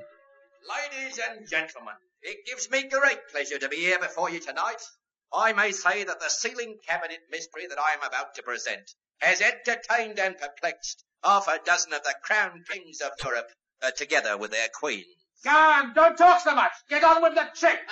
Ladies 0.69 1.19
and 1.27 1.49
gentlemen, 1.49 1.95
it 2.21 2.45
gives 2.45 2.69
me 2.69 2.83
great 2.83 3.17
pleasure 3.31 3.57
to 3.57 3.67
be 3.67 3.77
here 3.77 3.97
before 3.97 4.29
you 4.29 4.39
tonight. 4.39 4.81
I 5.33 5.53
may 5.53 5.71
say 5.71 6.03
that 6.03 6.19
the 6.19 6.29
ceiling 6.29 6.77
cabinet 6.87 7.21
mystery 7.31 7.65
that 7.67 7.79
I 7.79 7.93
am 7.93 8.03
about 8.07 8.35
to 8.35 8.43
present 8.43 8.91
has 9.21 9.41
entertained 9.41 10.19
and 10.19 10.37
perplexed 10.37 11.03
half 11.23 11.47
a 11.47 11.59
dozen 11.65 11.93
of 11.93 12.03
the 12.03 12.13
crown 12.21 12.63
kings 12.69 13.01
of 13.01 13.11
Europe, 13.23 13.49
uh, 13.81 13.89
together 13.89 14.37
with 14.37 14.51
their 14.51 14.69
queens. 14.71 15.07
On, 15.47 15.93
don't 15.93 16.17
talk 16.17 16.41
so 16.41 16.53
much. 16.55 16.71
Get 16.89 17.03
on 17.03 17.21
with 17.21 17.35
the 17.35 17.47
trick. 17.55 17.79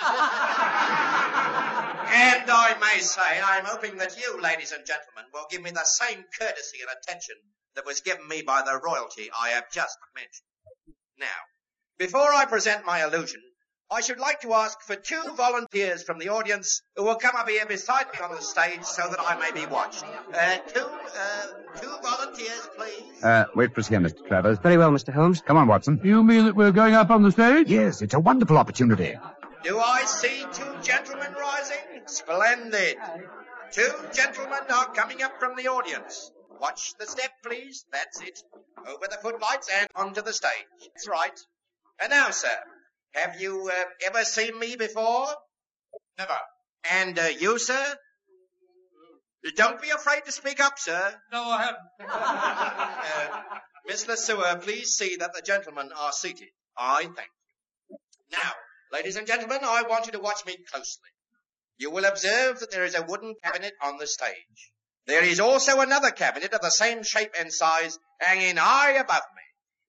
And 2.12 2.50
I 2.50 2.74
may 2.80 3.00
say 3.00 3.40
I'm 3.40 3.64
hoping 3.64 3.98
that 3.98 4.18
you, 4.18 4.40
ladies 4.40 4.72
and 4.72 4.84
gentlemen, 4.84 5.26
will 5.32 5.46
give 5.48 5.62
me 5.62 5.70
the 5.70 5.84
same 5.84 6.24
courtesy 6.36 6.78
and 6.80 6.90
attention 6.90 7.36
that 7.76 7.86
was 7.86 8.00
given 8.00 8.26
me 8.26 8.42
by 8.42 8.62
the 8.62 8.80
royalty 8.82 9.30
I 9.38 9.50
have 9.50 9.70
just 9.70 9.96
mentioned. 10.16 10.48
Now, 11.18 11.38
before 11.98 12.34
I 12.34 12.46
present 12.46 12.84
my 12.84 13.04
illusion, 13.04 13.40
I 13.92 14.00
should 14.02 14.20
like 14.20 14.40
to 14.42 14.54
ask 14.54 14.80
for 14.82 14.94
two 14.94 15.20
volunteers 15.34 16.04
from 16.04 16.20
the 16.20 16.28
audience 16.28 16.80
who 16.94 17.02
will 17.02 17.16
come 17.16 17.34
up 17.34 17.48
here 17.48 17.66
beside 17.66 18.06
me 18.12 18.20
on 18.24 18.30
the 18.30 18.40
stage 18.40 18.84
so 18.84 19.02
that 19.10 19.18
I 19.18 19.36
may 19.36 19.50
be 19.50 19.66
watched. 19.66 20.04
Uh, 20.32 20.58
two, 20.58 20.80
uh, 20.80 21.46
two 21.80 21.96
volunteers, 22.00 22.68
please. 22.76 23.24
Uh, 23.24 23.46
wait 23.56 23.74
for 23.74 23.80
us 23.80 23.88
here, 23.88 23.98
Mr. 23.98 24.24
Travers. 24.28 24.58
Very 24.58 24.76
well, 24.76 24.92
Mr. 24.92 25.12
Holmes. 25.12 25.40
Come 25.40 25.56
on, 25.56 25.66
Watson. 25.66 26.00
You 26.04 26.22
mean 26.22 26.44
that 26.44 26.54
we're 26.54 26.70
going 26.70 26.94
up 26.94 27.10
on 27.10 27.24
the 27.24 27.32
stage? 27.32 27.68
Yes, 27.68 28.00
it's 28.00 28.14
a 28.14 28.20
wonderful 28.20 28.58
opportunity. 28.58 29.16
Do 29.64 29.80
I 29.80 30.04
see 30.04 30.44
two 30.52 30.72
gentlemen 30.82 31.32
rising? 31.32 32.02
Splendid. 32.06 32.96
Two 33.72 33.90
gentlemen 34.12 34.60
are 34.72 34.92
coming 34.94 35.22
up 35.22 35.40
from 35.40 35.56
the 35.56 35.66
audience. 35.66 36.30
Watch 36.60 36.94
the 37.00 37.06
step, 37.06 37.30
please. 37.44 37.84
That's 37.92 38.20
it. 38.20 38.40
Over 38.86 39.06
the 39.10 39.18
footlights 39.20 39.68
and 39.80 39.88
onto 39.96 40.22
the 40.22 40.32
stage. 40.32 40.52
That's 40.80 41.08
right. 41.08 41.38
And 42.00 42.10
now, 42.10 42.30
sir, 42.30 42.48
have 43.14 43.40
you 43.40 43.70
uh, 43.72 43.84
ever 44.06 44.24
seen 44.24 44.58
me 44.58 44.76
before? 44.76 45.26
Never. 46.18 46.38
And 46.90 47.18
uh, 47.18 47.28
you, 47.38 47.58
sir? 47.58 47.84
Don't 49.56 49.80
be 49.80 49.90
afraid 49.90 50.24
to 50.26 50.32
speak 50.32 50.60
up, 50.60 50.78
sir. 50.78 51.14
No, 51.32 51.42
I 51.42 51.62
haven't. 51.62 51.80
Uh, 53.10 53.42
Miss 53.86 54.06
Lesueur, 54.06 54.60
please 54.60 54.90
see 54.94 55.16
that 55.16 55.32
the 55.34 55.42
gentlemen 55.42 55.90
are 55.98 56.12
seated. 56.12 56.48
I 56.76 57.02
thank 57.02 57.30
you. 57.88 57.96
Now, 58.30 58.52
ladies 58.92 59.16
and 59.16 59.26
gentlemen, 59.26 59.60
I 59.62 59.82
want 59.82 60.06
you 60.06 60.12
to 60.12 60.20
watch 60.20 60.44
me 60.46 60.56
closely. 60.70 61.08
You 61.78 61.90
will 61.90 62.04
observe 62.04 62.60
that 62.60 62.70
there 62.70 62.84
is 62.84 62.94
a 62.94 63.02
wooden 63.02 63.34
cabinet 63.42 63.72
on 63.82 63.96
the 63.96 64.06
stage. 64.06 64.72
There 65.06 65.24
is 65.24 65.40
also 65.40 65.80
another 65.80 66.10
cabinet 66.10 66.52
of 66.52 66.60
the 66.60 66.70
same 66.70 67.02
shape 67.02 67.32
and 67.38 67.52
size 67.52 67.98
hanging 68.20 68.56
high 68.56 68.92
above 68.92 69.22
me, 69.34 69.42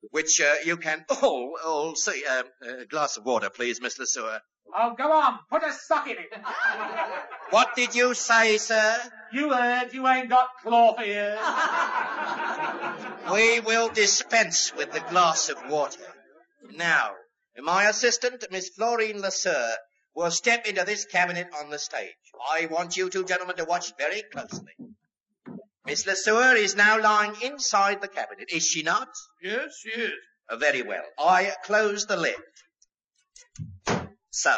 which 0.10 0.42
uh, 0.42 0.56
you 0.66 0.78
can 0.78 1.06
all, 1.22 1.58
all 1.64 1.96
see. 1.96 2.24
Um, 2.26 2.46
a 2.82 2.86
glass 2.86 3.18
of 3.18 3.26
water, 3.26 3.50
please, 3.50 3.82
Miss 3.82 4.00
Lesueur. 4.00 4.42
Oh, 4.76 4.96
go 4.98 5.12
on. 5.12 5.40
Put 5.50 5.64
a 5.64 5.74
sock 5.74 6.08
in 6.08 6.18
it. 6.18 6.34
What 7.50 7.76
did 7.76 7.94
you 7.96 8.14
say, 8.14 8.58
sir? 8.58 8.98
You 9.34 9.52
heard 9.52 9.94
you 9.94 10.08
ain't 10.08 10.30
got 10.30 10.48
cloth 10.64 11.02
ears. 11.02 11.38
We 13.30 13.60
will 13.60 13.90
dispense 13.90 14.74
with 14.74 14.94
the 14.94 15.02
glass 15.02 15.50
of 15.50 15.70
water. 15.70 16.00
Now, 16.74 17.12
my 17.58 17.90
assistant, 17.90 18.46
Miss 18.52 18.70
Florine 18.70 19.20
Lesueur, 19.20 19.76
will 20.16 20.32
step 20.32 20.66
into 20.66 20.86
this 20.86 21.04
cabinet 21.04 21.50
on 21.60 21.70
the 21.70 21.80
stage. 21.80 22.16
I 22.50 22.68
want 22.68 22.96
you 22.96 23.10
two 23.10 23.26
gentlemen 23.26 23.58
to 23.58 23.66
watch 23.66 23.92
very 23.98 24.24
closely. 24.24 24.74
Miss 25.86 26.06
Lesueur 26.06 26.56
is 26.56 26.76
now 26.76 27.02
lying 27.02 27.34
inside 27.42 28.02
the 28.02 28.08
cabinet, 28.08 28.50
is 28.50 28.66
she 28.66 28.84
not? 28.84 29.10
Yes, 29.42 29.74
she 29.82 29.90
is. 29.90 30.12
Uh, 30.50 30.58
Very 30.58 30.84
well. 30.84 31.04
I 31.18 31.54
close 31.66 32.06
the 32.06 32.18
lid. 32.18 32.36
So, 34.30 34.56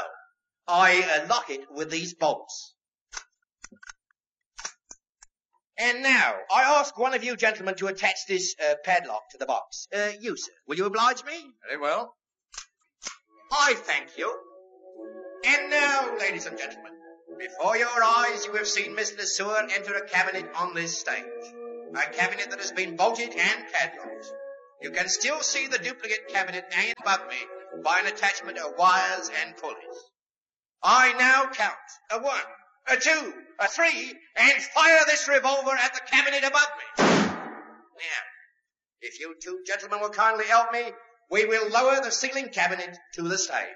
I 0.68 1.02
uh, 1.02 1.28
lock 1.28 1.50
it 1.50 1.62
with 1.72 1.90
these 1.90 2.14
bolts. 2.14 2.76
And 5.80 6.04
now, 6.04 6.36
I 6.54 6.64
ask 6.80 6.98
one 6.98 7.14
of 7.14 7.24
you 7.24 7.36
gentlemen 7.36 7.76
to 7.76 7.88
attach 7.88 8.28
this 8.28 8.56
uh, 8.64 8.76
padlock 8.84 9.24
to 9.32 9.38
the 9.38 9.46
box. 9.46 9.88
Uh, 9.96 10.10
you, 10.20 10.38
sir. 10.38 10.52
Will 10.68 10.78
you 10.78 10.86
oblige 10.86 11.24
me? 11.26 11.34
Very 11.68 11.82
well. 11.82 12.14
I 13.52 13.74
thank 13.76 14.18
you. 14.18 14.32
And 15.46 15.70
now, 15.70 16.16
ladies 16.20 16.46
and 16.46 16.58
gentlemen, 16.58 16.93
before 17.44 17.76
your 17.76 18.02
eyes 18.02 18.46
you 18.46 18.54
have 18.54 18.68
seen 18.68 18.96
Miss 18.96 19.18
Lesueur 19.18 19.68
enter 19.76 19.96
a 19.96 20.08
cabinet 20.08 20.46
on 20.56 20.74
this 20.74 20.98
stage. 20.98 21.24
A 21.94 22.14
cabinet 22.14 22.50
that 22.50 22.60
has 22.60 22.72
been 22.72 22.96
bolted 22.96 23.30
and 23.30 23.66
padlocked. 23.74 24.32
You 24.82 24.92
can 24.92 25.10
still 25.10 25.42
see 25.42 25.68
the 25.68 25.78
duplicate 25.78 26.30
cabinet 26.30 26.66
hanging 26.72 26.94
above 27.02 27.28
me 27.28 27.36
by 27.84 28.00
an 28.00 28.08
attachment 28.08 28.58
of 28.60 28.78
wires 28.78 29.30
and 29.44 29.58
pulleys. 29.58 30.00
I 30.82 31.14
now 31.14 31.50
count 31.52 31.76
a 32.12 32.20
one, 32.20 32.50
a 32.88 32.96
two, 32.96 33.34
a 33.60 33.68
three, 33.68 34.14
and 34.38 34.64
fire 34.64 35.02
this 35.06 35.28
revolver 35.28 35.72
at 35.72 35.94
the 35.94 36.02
cabinet 36.10 36.46
above 36.46 36.68
me. 36.80 37.04
Now, 37.06 38.24
if 39.02 39.20
you 39.20 39.36
two 39.44 39.60
gentlemen 39.68 40.00
will 40.00 40.10
kindly 40.10 40.46
help 40.46 40.72
me, 40.72 40.84
we 41.30 41.46
will 41.46 41.70
lower 41.70 42.02
the 42.02 42.12
ceiling 42.12 42.50
cabinet 42.50 42.98
to 43.16 43.24
the 43.24 43.38
stage. 43.38 43.68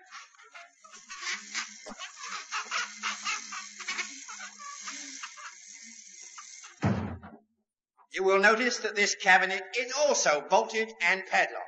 You 8.17 8.23
will 8.23 8.39
notice 8.39 8.79
that 8.79 8.95
this 8.95 9.13
cabinet 9.13 9.61
is 9.77 9.93
also 9.93 10.43
bolted 10.49 10.91
and 11.03 11.23
padlocked. 11.27 11.67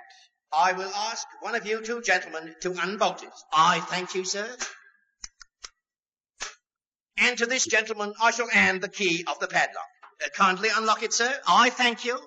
I 0.52 0.74
will 0.74 0.90
ask 0.90 1.28
one 1.42 1.54
of 1.54 1.68
you 1.68 1.80
two 1.84 2.02
gentlemen 2.02 2.56
to 2.62 2.72
unbolt 2.72 3.22
it. 3.22 3.30
I 3.54 3.82
thank 3.82 4.16
you, 4.16 4.26
sir. 4.26 4.50
And 7.18 7.38
to 7.38 7.46
this 7.46 7.68
gentleman, 7.68 8.16
I 8.20 8.32
shall 8.32 8.50
hand 8.50 8.82
the 8.82 8.90
key 8.90 9.26
of 9.28 9.38
the 9.38 9.46
padlock. 9.46 9.86
Uh, 10.26 10.30
kindly 10.36 10.70
unlock 10.76 11.04
it, 11.04 11.14
sir. 11.14 11.32
I 11.48 11.70
thank 11.70 12.04
you. 12.04 12.20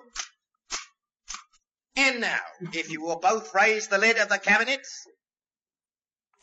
And 1.97 2.21
now, 2.21 2.39
if 2.71 2.89
you 2.89 3.01
will 3.01 3.19
both 3.19 3.53
raise 3.53 3.89
the 3.89 3.97
lid 3.97 4.17
of 4.19 4.29
the 4.29 4.39
cabinet. 4.39 4.87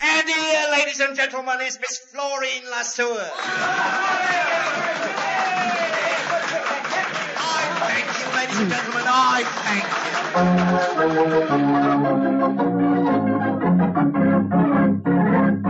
And 0.00 0.28
here, 0.28 0.66
ladies 0.70 1.00
and 1.00 1.16
gentlemen, 1.16 1.62
is 1.62 1.80
Miss 1.80 1.96
Florine 2.12 2.64
Lesueur. 2.70 3.30
Thank 7.88 8.20
you, 8.20 8.26
ladies 8.34 8.58
and 8.60 8.70
gentlemen. 8.70 9.04
I 9.08 9.44
thank 9.64 9.84
you. 15.64 15.69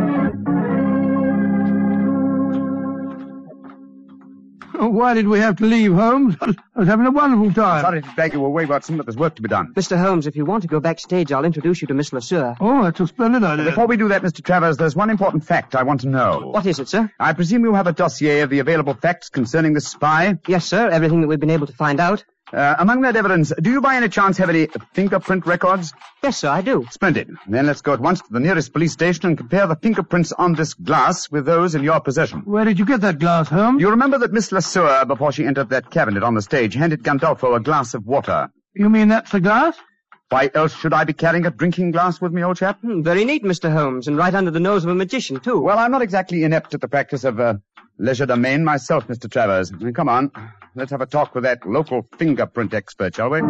Oh, 4.83 4.89
why 4.89 5.13
did 5.13 5.29
we 5.29 5.41
have 5.41 5.57
to 5.57 5.67
leave, 5.67 5.93
Holmes? 5.93 6.37
I 6.41 6.55
was, 6.75 6.89
having 6.89 7.05
a 7.05 7.11
wonderful 7.11 7.53
time. 7.53 7.83
Sorry 7.83 8.01
to 8.01 8.09
drag 8.15 8.33
you 8.33 8.43
away, 8.43 8.65
Watson, 8.65 8.97
but 8.97 9.05
there's 9.05 9.17
work 9.17 9.37
to 9.37 9.43
be 9.43 9.49
done. 9.49 9.75
Mr. 9.75 10.01
Holmes, 10.01 10.27
if 10.27 10.37
you 10.37 10.47
want 10.47 10.63
to 10.63 10.69
go 10.69 10.81
backstage, 10.81 11.31
I'll 11.33 11.45
introduce 11.45 11.83
you 11.83 11.89
to 11.89 11.93
Miss 11.93 12.15
Lesueur. 12.15 12.57
Oh, 12.61 12.83
that's 12.85 12.99
a 12.99 13.07
splendid 13.07 13.45
idea. 13.45 13.67
Before 13.67 13.87
we 13.87 13.99
do 13.99 14.09
that, 14.09 14.23
Mr. 14.23 14.43
Travers, 14.43 14.79
there's 14.79 14.97
one 14.97 15.11
important 15.11 15.45
fact 15.45 15.77
I 15.77 15.83
want 15.83 16.01
to 16.01 16.09
know. 16.09 16.51
What 16.53 16.65
is 16.65 16.79
it, 16.79 16.89
sir? 16.89 17.13
I 17.21 17.35
presume 17.35 17.63
you 17.63 17.75
have 17.75 17.89
a 17.89 17.93
dossier 17.93 18.41
of 18.41 18.49
the 18.49 18.61
available 18.61 18.95
facts 18.95 19.29
concerning 19.29 19.75
this 19.75 19.87
spy? 19.87 20.39
Yes, 20.49 20.65
sir. 20.65 20.89
Everything 20.89 21.21
that 21.21 21.27
we've 21.27 21.39
been 21.39 21.51
able 21.51 21.67
to 21.67 21.75
find 21.75 22.01
out. 22.01 22.25
Uh, 22.53 22.75
among 22.79 23.03
that 23.03 23.15
evidence, 23.17 23.53
do 23.61 23.71
you 23.71 23.81
by 23.81 23.95
any 23.97 24.09
chance 24.09 24.37
have 24.39 24.49
any 24.49 24.69
fingerprint 24.93 25.47
records? 25.47 25.93
Yes, 26.23 26.39
sir, 26.39 26.49
I 26.49 26.63
do. 26.63 26.87
Splendid. 26.91 27.31
Then 27.47 27.67
let's 27.67 27.81
go 27.81 27.93
at 27.93 28.01
once 28.01 28.21
to 28.23 28.33
the 28.33 28.41
nearest 28.41 28.73
police 28.73 28.93
station 28.93 29.27
and 29.27 29.39
compare 29.39 29.67
the 29.67 29.77
fingerprints 29.77 30.33
on 30.33 30.55
this 30.55 30.75
glass 30.75 31.31
with 31.31 31.47
those 31.47 31.75
in 31.75 31.85
your 31.85 32.01
possession. 32.01 32.41
Where 32.41 32.65
did 32.65 32.79
you 32.79 32.85
get 32.85 33.03
that 33.03 33.19
glass, 33.19 33.49
Holmes? 33.49 33.81
You 33.81 33.91
remember 33.91 34.19
that 34.19 34.33
Miss 34.33 34.51
Lesueur, 34.51 35.05
before 35.07 35.31
she 35.33 35.45
entered 35.47 35.69
that 35.71 35.91
cabinet 35.91 36.23
on 36.23 36.35
the 36.35 36.43
stage, 36.43 36.75
handed 36.75 37.03
Gandolfo 37.05 37.55
a 37.55 37.61
glass 37.61 37.95
of 37.95 38.07
water. 38.07 38.51
You 38.75 38.89
mean 38.89 39.09
that's 39.09 39.31
the 39.31 39.41
glass? 39.41 39.77
Why 40.29 40.49
else 40.55 40.73
should 40.75 40.93
I 40.93 41.05
be 41.05 41.13
carrying 41.13 41.45
a 41.47 41.51
drinking 41.51 41.91
glass 41.91 42.21
with 42.21 42.33
me, 42.33 42.45
old 42.45 42.57
chap? 42.57 42.81
Hmm, 42.81 43.03
very 43.03 43.25
neat, 43.25 43.43
Mr. 43.43 43.73
Holmes, 43.73 44.07
and 44.07 44.17
right 44.17 44.33
under 44.33 44.53
the 44.53 44.61
nose 44.61 44.85
of 44.85 44.91
a 44.91 44.95
magician, 44.95 45.41
too. 45.41 45.61
Well, 45.61 45.77
I'm 45.77 45.91
not 45.91 46.03
exactly 46.03 46.45
inept 46.45 46.73
at 46.73 46.81
the 46.81 46.87
practice 46.87 47.25
of 47.25 47.41
uh, 47.41 47.55
legerdemain 48.01 48.63
myself, 48.63 49.07
Mr. 49.09 49.31
Travers. 49.31 49.73
Come 49.95 50.09
on, 50.09 50.31
let's 50.75 50.91
have 50.91 51.01
a 51.01 51.07
talk 51.07 51.35
with 51.35 51.45
that 51.45 51.67
local 51.67 52.07
fingerprint 52.19 52.75
expert, 52.75 53.15
shall 53.15 53.31
we? 53.31 53.41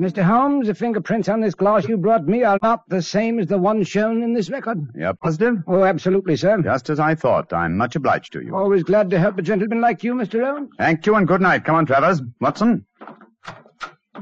Mr. 0.00 0.22
Holmes, 0.22 0.66
the 0.66 0.74
fingerprints 0.74 1.28
on 1.28 1.42
this 1.42 1.54
glass 1.54 1.86
you 1.86 1.98
brought 1.98 2.26
me 2.26 2.42
are 2.42 2.58
not 2.62 2.88
the 2.88 3.02
same 3.02 3.38
as 3.38 3.48
the 3.48 3.58
ones 3.58 3.86
shown 3.86 4.22
in 4.22 4.32
this 4.32 4.48
record. 4.48 4.78
You're 4.94 5.12
positive? 5.12 5.56
Oh, 5.66 5.84
absolutely, 5.84 6.36
sir. 6.36 6.62
Just 6.62 6.88
as 6.88 6.98
I 6.98 7.14
thought. 7.14 7.52
I'm 7.52 7.76
much 7.76 7.96
obliged 7.96 8.32
to 8.32 8.40
you. 8.40 8.56
Always 8.56 8.82
glad 8.82 9.10
to 9.10 9.18
help 9.18 9.36
a 9.36 9.42
gentleman 9.42 9.82
like 9.82 10.02
you, 10.02 10.14
Mr. 10.14 10.42
Holmes. 10.42 10.70
Thank 10.78 11.04
you 11.04 11.16
and 11.16 11.28
good 11.28 11.42
night. 11.42 11.66
Come 11.66 11.74
on, 11.76 11.84
Travers. 11.84 12.22
Watson? 12.40 12.86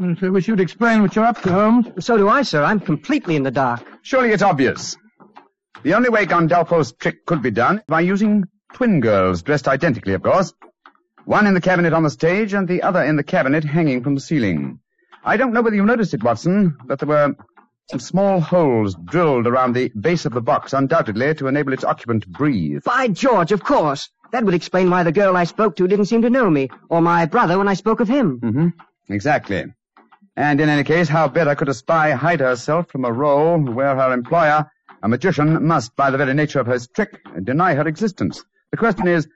Yes, 0.00 0.18
I 0.22 0.28
wish 0.28 0.46
you'd 0.48 0.60
explain 0.60 1.02
what 1.02 1.16
you're 1.16 1.24
up 1.24 1.40
to, 1.42 1.52
Holmes. 1.52 2.04
So 2.04 2.16
do 2.16 2.28
I, 2.28 2.42
sir. 2.42 2.62
I'm 2.62 2.80
completely 2.80 3.36
in 3.36 3.42
the 3.42 3.50
dark. 3.50 3.82
Surely 4.02 4.30
it's 4.30 4.42
obvious. 4.42 4.96
The 5.82 5.94
only 5.94 6.08
way 6.08 6.26
Gandolfo's 6.26 6.92
trick 6.92 7.24
could 7.26 7.42
be 7.42 7.50
done 7.50 7.78
is 7.78 7.84
by 7.88 8.00
using 8.00 8.44
twin 8.74 9.00
girls, 9.00 9.42
dressed 9.42 9.66
identically, 9.68 10.14
of 10.14 10.22
course. 10.22 10.52
One 11.24 11.46
in 11.46 11.54
the 11.54 11.60
cabinet 11.60 11.92
on 11.92 12.02
the 12.02 12.10
stage 12.10 12.52
and 12.54 12.68
the 12.68 12.82
other 12.82 13.02
in 13.02 13.16
the 13.16 13.22
cabinet 13.22 13.64
hanging 13.64 14.02
from 14.02 14.14
the 14.14 14.20
ceiling. 14.20 14.80
I 15.24 15.36
don't 15.36 15.52
know 15.52 15.62
whether 15.62 15.76
you 15.76 15.84
noticed 15.84 16.14
it, 16.14 16.22
Watson, 16.22 16.76
but 16.84 16.98
there 16.98 17.08
were 17.08 17.34
some 17.90 18.00
small 18.00 18.40
holes 18.40 18.94
drilled 18.94 19.46
around 19.46 19.72
the 19.72 19.90
base 19.98 20.26
of 20.26 20.32
the 20.32 20.40
box, 20.40 20.72
undoubtedly 20.72 21.34
to 21.34 21.48
enable 21.48 21.72
its 21.72 21.84
occupant 21.84 22.22
to 22.24 22.28
breathe. 22.28 22.82
By 22.84 23.08
George, 23.08 23.52
of 23.52 23.64
course. 23.64 24.10
That 24.30 24.44
would 24.44 24.54
explain 24.54 24.90
why 24.90 25.04
the 25.04 25.12
girl 25.12 25.36
I 25.36 25.44
spoke 25.44 25.76
to 25.76 25.88
didn't 25.88 26.04
seem 26.04 26.20
to 26.22 26.30
know 26.30 26.50
me, 26.50 26.68
or 26.90 27.00
my 27.00 27.24
brother 27.24 27.56
when 27.56 27.68
I 27.68 27.74
spoke 27.74 28.00
of 28.00 28.08
him. 28.08 28.40
Mm-hmm. 28.40 28.68
Exactly. 29.12 29.64
And 30.38 30.60
in 30.60 30.68
any 30.68 30.84
case, 30.84 31.08
how 31.08 31.26
better 31.26 31.56
could 31.56 31.68
a 31.68 31.74
spy 31.74 32.12
hide 32.12 32.38
herself 32.38 32.90
from 32.90 33.04
a 33.04 33.12
role 33.12 33.58
where 33.58 33.96
her 33.96 34.12
employer, 34.12 34.70
a 35.02 35.08
magician, 35.08 35.66
must, 35.66 35.96
by 35.96 36.12
the 36.12 36.16
very 36.16 36.32
nature 36.32 36.60
of 36.60 36.68
his 36.68 36.86
trick, 36.86 37.20
deny 37.42 37.74
her 37.74 37.88
existence? 37.88 38.44
The 38.70 38.76
question 38.76 39.08
is, 39.08 39.26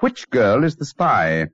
which 0.00 0.28
girl 0.28 0.64
is 0.64 0.76
the 0.76 0.84
spy? 0.84 1.46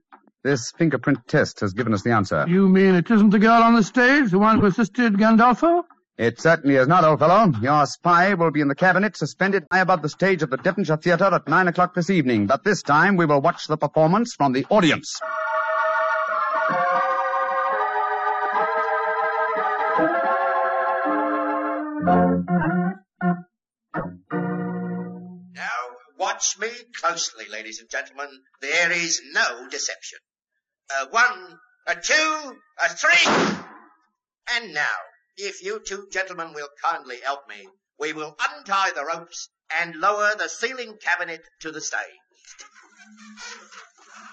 This 0.43 0.71
fingerprint 0.71 1.19
test 1.25 1.61
has 1.61 1.73
given 1.73 1.93
us 1.93 2.01
the 2.01 2.11
answer. 2.11 2.43
You 2.49 2.67
mean 2.67 2.95
it 2.95 3.09
isn't 3.09 3.29
the 3.29 3.39
girl 3.39 3.63
on 3.63 3.75
the 3.75 3.81
stage, 3.81 4.31
the 4.31 4.39
one 4.39 4.59
who 4.59 4.65
assisted 4.65 5.13
Gandolfo? 5.13 5.85
It 6.17 6.41
certainly 6.41 6.75
is 6.75 6.89
not, 6.89 7.05
old 7.05 7.19
fellow. 7.19 7.53
Your 7.61 7.85
spy 7.85 8.33
will 8.33 8.51
be 8.51 8.59
in 8.59 8.67
the 8.67 8.75
cabinet, 8.75 9.15
suspended 9.15 9.63
high 9.71 9.79
above 9.79 10.01
the 10.01 10.09
stage 10.09 10.43
of 10.43 10.49
the 10.49 10.57
Devonshire 10.57 10.97
Theatre 10.97 11.33
at 11.33 11.47
nine 11.47 11.69
o'clock 11.69 11.95
this 11.95 12.09
evening. 12.09 12.45
But 12.45 12.65
this 12.65 12.83
time 12.83 13.15
we 13.15 13.25
will 13.25 13.39
watch 13.39 13.67
the 13.67 13.77
performance 13.77 14.33
from 14.35 14.51
the 14.51 14.65
audience. 14.69 15.17
Now, 22.05 22.21
watch 26.19 26.55
me 26.59 26.69
closely, 27.01 27.45
ladies 27.51 27.79
and 27.79 27.89
gentlemen. 27.89 28.29
There 28.61 28.91
is 28.91 29.23
no 29.33 29.67
deception. 29.69 30.19
A 31.01 31.07
one, 31.09 31.57
a 31.87 31.95
two, 31.95 32.57
a 32.83 32.89
three. 32.89 33.33
And 34.53 34.73
now, 34.75 34.83
if 35.37 35.63
you 35.63 35.81
two 35.83 36.07
gentlemen 36.11 36.53
will 36.53 36.69
kindly 36.83 37.17
help 37.23 37.49
me, 37.49 37.67
we 37.99 38.13
will 38.13 38.37
untie 38.51 38.91
the 38.95 39.03
ropes 39.03 39.49
and 39.81 39.95
lower 39.95 40.35
the 40.37 40.47
ceiling 40.47 40.97
cabinet 41.01 41.41
to 41.61 41.71
the 41.71 41.81
stage. 41.81 41.99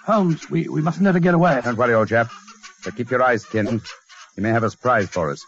Holmes, 0.05 0.47
we, 0.47 0.67
we 0.67 0.81
mustn't 0.81 1.05
let 1.05 1.15
her 1.15 1.19
get 1.19 1.33
away. 1.33 1.59
Don't 1.63 1.77
worry, 1.77 1.95
old 1.95 2.09
chap. 2.09 2.29
But 2.83 2.95
keep 2.97 3.09
your 3.09 3.23
eyes 3.23 3.41
skinned. 3.43 3.81
He 4.35 4.41
may 4.41 4.49
have 4.49 4.63
a 4.63 4.69
surprise 4.69 5.09
for 5.09 5.31
us. 5.31 5.43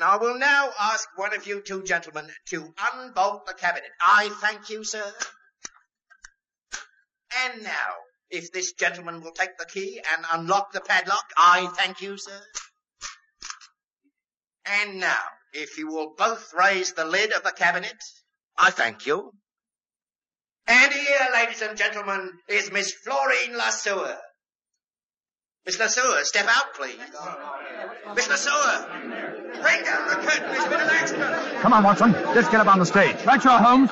And 0.00 0.08
I 0.08 0.16
will 0.16 0.38
now 0.38 0.70
ask 0.80 1.06
one 1.16 1.36
of 1.36 1.46
you 1.46 1.60
two 1.60 1.82
gentlemen 1.82 2.26
to 2.46 2.72
unbolt 2.94 3.44
the 3.44 3.52
cabinet. 3.52 3.90
I 4.00 4.30
thank 4.40 4.70
you, 4.70 4.82
sir. 4.82 5.04
And 7.44 7.62
now, 7.62 7.92
if 8.30 8.50
this 8.50 8.72
gentleman 8.72 9.20
will 9.20 9.32
take 9.32 9.58
the 9.58 9.66
key 9.66 10.00
and 10.14 10.24
unlock 10.32 10.72
the 10.72 10.80
padlock, 10.80 11.24
I 11.36 11.66
thank 11.76 12.00
you, 12.00 12.16
sir. 12.16 12.40
And 14.64 15.00
now, 15.00 15.20
if 15.52 15.76
you 15.76 15.88
will 15.88 16.14
both 16.16 16.50
raise 16.54 16.94
the 16.94 17.04
lid 17.04 17.34
of 17.34 17.42
the 17.42 17.52
cabinet, 17.52 18.02
I 18.56 18.70
thank 18.70 19.04
you. 19.04 19.32
And 20.66 20.94
here, 20.94 21.28
ladies 21.34 21.60
and 21.60 21.76
gentlemen, 21.76 22.32
is 22.48 22.72
Miss 22.72 22.94
Florine 23.04 23.52
Lasseur. 23.52 24.16
Miss 25.66 25.76
Lasseur, 25.76 26.24
step 26.24 26.46
out, 26.48 26.74
please. 26.74 26.96
Miss 28.16 28.28
Lasseur, 28.28 28.88
bring 29.62 29.84
down 29.84 30.08
the 30.08 30.14
curtain. 30.16 30.50
There's 30.50 30.64
been 30.64 30.80
an 30.80 30.88
accident. 30.88 31.60
Come 31.60 31.72
on, 31.74 31.84
Watson. 31.84 32.12
Let's 32.12 32.48
get 32.48 32.60
up 32.60 32.66
on 32.66 32.78
the 32.78 32.86
stage. 32.86 33.16
Right, 33.26 33.44
you 33.44 33.50
are, 33.50 33.58
Holmes. 33.62 33.90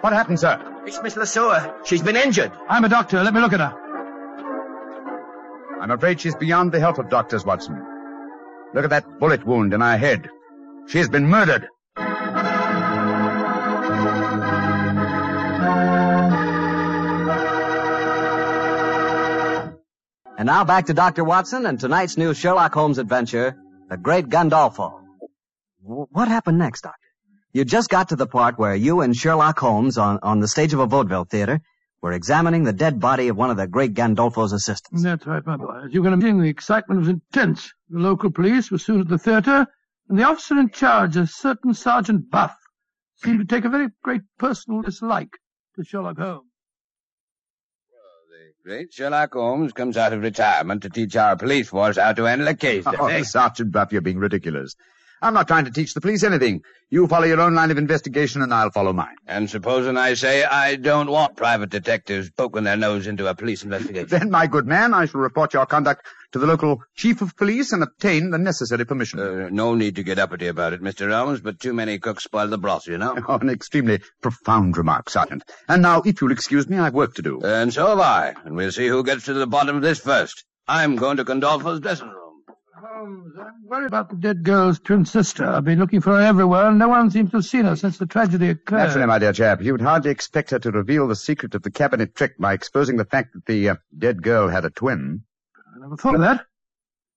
What 0.00 0.12
happened, 0.12 0.38
sir? 0.38 0.60
It's 0.86 1.02
Miss 1.02 1.14
Lasseur. 1.14 1.84
She's 1.84 2.02
been 2.02 2.16
injured. 2.16 2.52
I'm 2.68 2.84
a 2.84 2.88
doctor. 2.88 3.22
Let 3.22 3.34
me 3.34 3.40
look 3.40 3.52
at 3.52 3.60
her. 3.60 3.74
I'm 5.80 5.90
afraid 5.90 6.20
she's 6.20 6.36
beyond 6.36 6.72
the 6.72 6.78
help 6.78 6.98
of 6.98 7.10
doctors, 7.10 7.44
Watson. 7.44 7.82
Look 8.74 8.84
at 8.84 8.90
that 8.90 9.18
bullet 9.18 9.44
wound 9.44 9.74
in 9.74 9.80
her 9.80 9.96
head. 9.96 10.28
She 10.86 10.98
has 10.98 11.08
been 11.08 11.26
murdered. 11.26 11.68
And 20.44 20.48
now 20.50 20.62
back 20.62 20.84
to 20.88 20.92
Dr. 20.92 21.24
Watson 21.24 21.64
and 21.64 21.80
tonight's 21.80 22.18
new 22.18 22.34
Sherlock 22.34 22.74
Holmes 22.74 22.98
adventure, 22.98 23.56
The 23.88 23.96
Great 23.96 24.28
Gandolfo. 24.28 25.00
What 25.80 26.28
happened 26.28 26.58
next, 26.58 26.82
Doctor? 26.82 27.08
You 27.54 27.64
just 27.64 27.88
got 27.88 28.10
to 28.10 28.16
the 28.16 28.26
part 28.26 28.58
where 28.58 28.74
you 28.74 29.00
and 29.00 29.16
Sherlock 29.16 29.58
Holmes 29.58 29.96
on, 29.96 30.18
on 30.22 30.40
the 30.40 30.46
stage 30.46 30.74
of 30.74 30.80
a 30.80 30.86
vaudeville 30.86 31.24
theater 31.24 31.62
were 32.02 32.12
examining 32.12 32.64
the 32.64 32.74
dead 32.74 33.00
body 33.00 33.28
of 33.28 33.38
one 33.38 33.48
of 33.48 33.56
the 33.56 33.66
great 33.66 33.94
Gandolfo's 33.94 34.52
assistants. 34.52 35.02
That's 35.02 35.26
right, 35.26 35.46
my 35.46 35.56
boy. 35.56 35.84
As 35.86 35.94
you 35.94 36.02
can 36.02 36.12
imagine, 36.12 36.42
the 36.42 36.50
excitement 36.50 37.00
was 37.00 37.08
intense. 37.08 37.72
The 37.88 38.00
local 38.00 38.30
police 38.30 38.70
were 38.70 38.76
soon 38.76 39.00
at 39.00 39.08
the 39.08 39.16
theatre, 39.16 39.66
and 40.10 40.18
the 40.18 40.24
officer 40.24 40.58
in 40.58 40.68
charge, 40.68 41.16
a 41.16 41.26
certain 41.26 41.72
Sergeant 41.72 42.30
Buff, 42.30 42.54
seemed 43.16 43.38
to 43.38 43.46
take 43.46 43.64
a 43.64 43.70
very 43.70 43.88
great 44.02 44.20
personal 44.38 44.82
dislike 44.82 45.38
to 45.76 45.84
Sherlock 45.84 46.18
Holmes. 46.18 46.50
Great 48.64 48.94
Sherlock 48.94 49.34
Holmes 49.34 49.74
comes 49.74 49.98
out 49.98 50.14
of 50.14 50.22
retirement 50.22 50.84
to 50.84 50.88
teach 50.88 51.16
our 51.16 51.36
police 51.36 51.68
force 51.68 51.98
how 51.98 52.14
to 52.14 52.24
handle 52.24 52.48
a 52.48 52.54
case. 52.54 52.84
Oh, 52.86 53.08
he? 53.08 53.22
Sergeant 53.22 53.70
Buff, 53.70 53.92
you're 53.92 54.00
being 54.00 54.16
ridiculous. 54.16 54.74
I'm 55.24 55.32
not 55.32 55.48
trying 55.48 55.64
to 55.64 55.70
teach 55.70 55.94
the 55.94 56.02
police 56.02 56.22
anything. 56.22 56.60
You 56.90 57.06
follow 57.08 57.24
your 57.24 57.40
own 57.40 57.54
line 57.54 57.70
of 57.70 57.78
investigation, 57.78 58.42
and 58.42 58.52
I'll 58.52 58.70
follow 58.70 58.92
mine. 58.92 59.16
And 59.26 59.48
supposing 59.48 59.96
I 59.96 60.12
say 60.12 60.44
I 60.44 60.76
don't 60.76 61.10
want 61.10 61.34
private 61.34 61.70
detectives 61.70 62.30
poking 62.30 62.64
their 62.64 62.76
nose 62.76 63.06
into 63.06 63.26
a 63.26 63.34
police 63.34 63.64
investigation. 63.64 64.08
Then, 64.14 64.30
my 64.30 64.46
good 64.46 64.66
man, 64.66 64.92
I 64.92 65.06
shall 65.06 65.22
report 65.22 65.54
your 65.54 65.64
conduct 65.64 66.06
to 66.32 66.38
the 66.38 66.46
local 66.46 66.82
chief 66.94 67.22
of 67.22 67.34
police 67.36 67.72
and 67.72 67.82
obtain 67.82 68.30
the 68.30 68.38
necessary 68.38 68.84
permission. 68.84 69.18
Uh, 69.18 69.48
no 69.50 69.74
need 69.74 69.96
to 69.96 70.02
get 70.02 70.18
uppity 70.18 70.46
about 70.48 70.74
it, 70.74 70.82
Mr. 70.82 71.10
Holmes, 71.10 71.40
but 71.40 71.58
too 71.58 71.72
many 71.72 71.98
cooks 71.98 72.24
spoil 72.24 72.48
the 72.48 72.58
broth, 72.58 72.86
you 72.86 72.98
know. 72.98 73.16
Oh, 73.26 73.38
an 73.38 73.48
extremely 73.48 74.02
profound 74.20 74.76
remark, 74.76 75.08
Sergeant. 75.08 75.42
And 75.66 75.80
now, 75.80 76.02
if 76.04 76.20
you'll 76.20 76.32
excuse 76.32 76.68
me, 76.68 76.76
I've 76.76 76.92
work 76.92 77.14
to 77.14 77.22
do. 77.22 77.40
And 77.42 77.72
so 77.72 77.86
have 77.86 78.00
I, 78.00 78.34
and 78.44 78.56
we'll 78.56 78.72
see 78.72 78.88
who 78.88 79.02
gets 79.02 79.24
to 79.24 79.32
the 79.32 79.46
bottom 79.46 79.76
of 79.76 79.82
this 79.82 80.00
first. 80.00 80.44
I'm 80.68 80.96
going 80.96 81.16
to 81.16 81.24
Gandolfo's 81.24 81.80
dressing 81.80 82.08
room. 82.08 82.23
Holmes, 82.84 83.32
I'm 83.38 83.66
worried 83.66 83.86
about 83.86 84.10
the 84.10 84.16
dead 84.16 84.42
girl's 84.42 84.78
twin 84.78 85.04
sister. 85.04 85.46
I've 85.46 85.64
been 85.64 85.78
looking 85.78 86.00
for 86.00 86.10
her 86.10 86.20
everywhere, 86.20 86.66
and 86.66 86.78
no 86.78 86.88
one 86.88 87.10
seems 87.10 87.30
to 87.30 87.38
have 87.38 87.44
seen 87.44 87.64
her 87.64 87.76
since 87.76 87.98
the 87.98 88.06
tragedy 88.06 88.50
occurred. 88.50 88.78
Naturally, 88.78 89.06
my 89.06 89.18
dear 89.18 89.32
chap, 89.32 89.62
you'd 89.62 89.80
hardly 89.80 90.10
expect 90.10 90.50
her 90.50 90.58
to 90.58 90.70
reveal 90.70 91.08
the 91.08 91.16
secret 91.16 91.54
of 91.54 91.62
the 91.62 91.70
cabinet 91.70 92.14
trick 92.14 92.36
by 92.38 92.52
exposing 92.52 92.96
the 92.96 93.04
fact 93.04 93.32
that 93.34 93.46
the 93.46 93.70
uh, 93.70 93.76
dead 93.96 94.22
girl 94.22 94.48
had 94.48 94.64
a 94.64 94.70
twin. 94.70 95.22
I 95.56 95.80
never 95.80 95.96
thought 95.96 96.16
of 96.16 96.20
that. 96.20 96.44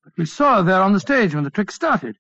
But 0.04 0.14
we 0.18 0.26
saw 0.26 0.58
her 0.58 0.64
there 0.64 0.82
on 0.82 0.94
the 0.94 1.00
stage 1.00 1.36
when 1.36 1.44
the 1.44 1.50
trick 1.50 1.72
started. 1.72 2.18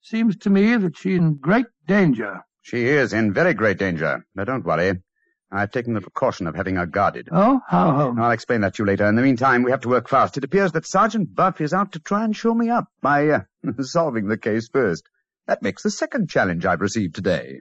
Seems 0.00 0.36
to 0.38 0.50
me 0.50 0.76
that 0.76 0.96
she's 0.96 1.18
in 1.18 1.34
great 1.34 1.66
danger. 1.86 2.44
She 2.62 2.86
is 2.86 3.12
in 3.12 3.32
very 3.32 3.54
great 3.54 3.78
danger. 3.78 4.24
Now, 4.34 4.44
don't 4.44 4.64
worry. 4.64 5.02
I've 5.50 5.70
taken 5.70 5.94
the 5.94 6.00
precaution 6.02 6.46
of 6.46 6.54
having 6.54 6.76
her 6.76 6.84
guarded. 6.86 7.28
Oh, 7.32 7.60
how, 7.66 7.92
Holmes? 7.92 8.18
I'll 8.20 8.30
explain 8.32 8.60
that 8.60 8.74
to 8.74 8.82
you 8.82 8.86
later. 8.86 9.06
In 9.06 9.14
the 9.16 9.22
meantime, 9.22 9.62
we 9.62 9.70
have 9.70 9.80
to 9.80 9.88
work 9.88 10.08
fast. 10.08 10.36
It 10.36 10.44
appears 10.44 10.72
that 10.72 10.84
Sergeant 10.86 11.34
Buff 11.34 11.60
is 11.60 11.72
out 11.72 11.92
to 11.92 12.00
try 12.00 12.24
and 12.24 12.36
show 12.36 12.54
me 12.54 12.68
up 12.68 12.88
by 13.00 13.28
uh, 13.28 13.40
solving 13.80 14.28
the 14.28 14.36
case 14.36 14.68
first. 14.68 15.08
That 15.46 15.62
makes 15.62 15.82
the 15.82 15.90
second 15.90 16.28
challenge 16.28 16.66
I've 16.66 16.82
received 16.82 17.14
today. 17.14 17.60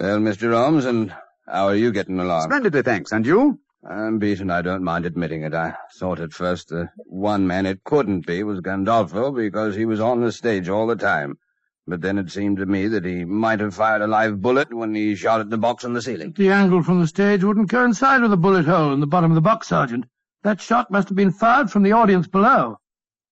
Well, 0.00 0.18
Mr. 0.18 0.54
Holmes, 0.54 0.86
and 0.86 1.14
how 1.46 1.66
are 1.66 1.74
you 1.74 1.92
getting 1.92 2.18
along? 2.18 2.44
Splendidly, 2.44 2.82
thanks. 2.82 3.12
And 3.12 3.26
you? 3.26 3.58
I'm 3.88 4.18
beaten, 4.18 4.50
I 4.50 4.60
don't 4.60 4.84
mind 4.84 5.06
admitting 5.06 5.42
it. 5.42 5.54
I 5.54 5.74
thought 5.98 6.20
at 6.20 6.32
first 6.32 6.68
the 6.68 6.90
one 7.06 7.46
man 7.46 7.64
it 7.64 7.82
couldn't 7.82 8.26
be 8.26 8.42
was 8.42 8.60
Gandolfo 8.60 9.34
because 9.34 9.74
he 9.74 9.86
was 9.86 10.00
on 10.00 10.20
the 10.20 10.32
stage 10.32 10.68
all 10.68 10.86
the 10.86 10.96
time. 10.96 11.38
But 11.86 12.02
then 12.02 12.18
it 12.18 12.30
seemed 12.30 12.58
to 12.58 12.66
me 12.66 12.88
that 12.88 13.04
he 13.04 13.24
might 13.24 13.60
have 13.60 13.74
fired 13.74 14.02
a 14.02 14.06
live 14.06 14.40
bullet 14.42 14.72
when 14.72 14.94
he 14.94 15.14
shot 15.14 15.40
at 15.40 15.48
the 15.50 15.56
box 15.58 15.84
on 15.84 15.94
the 15.94 16.02
ceiling. 16.02 16.34
The 16.36 16.50
angle 16.50 16.82
from 16.82 17.00
the 17.00 17.06
stage 17.06 17.42
wouldn't 17.42 17.70
coincide 17.70 18.20
with 18.20 18.30
the 18.30 18.36
bullet 18.36 18.66
hole 18.66 18.92
in 18.92 19.00
the 19.00 19.06
bottom 19.06 19.30
of 19.30 19.34
the 19.34 19.40
box, 19.40 19.68
Sergeant. 19.68 20.04
That 20.42 20.60
shot 20.60 20.90
must 20.90 21.08
have 21.08 21.16
been 21.16 21.32
fired 21.32 21.70
from 21.70 21.82
the 21.82 21.92
audience 21.92 22.26
below. 22.26 22.76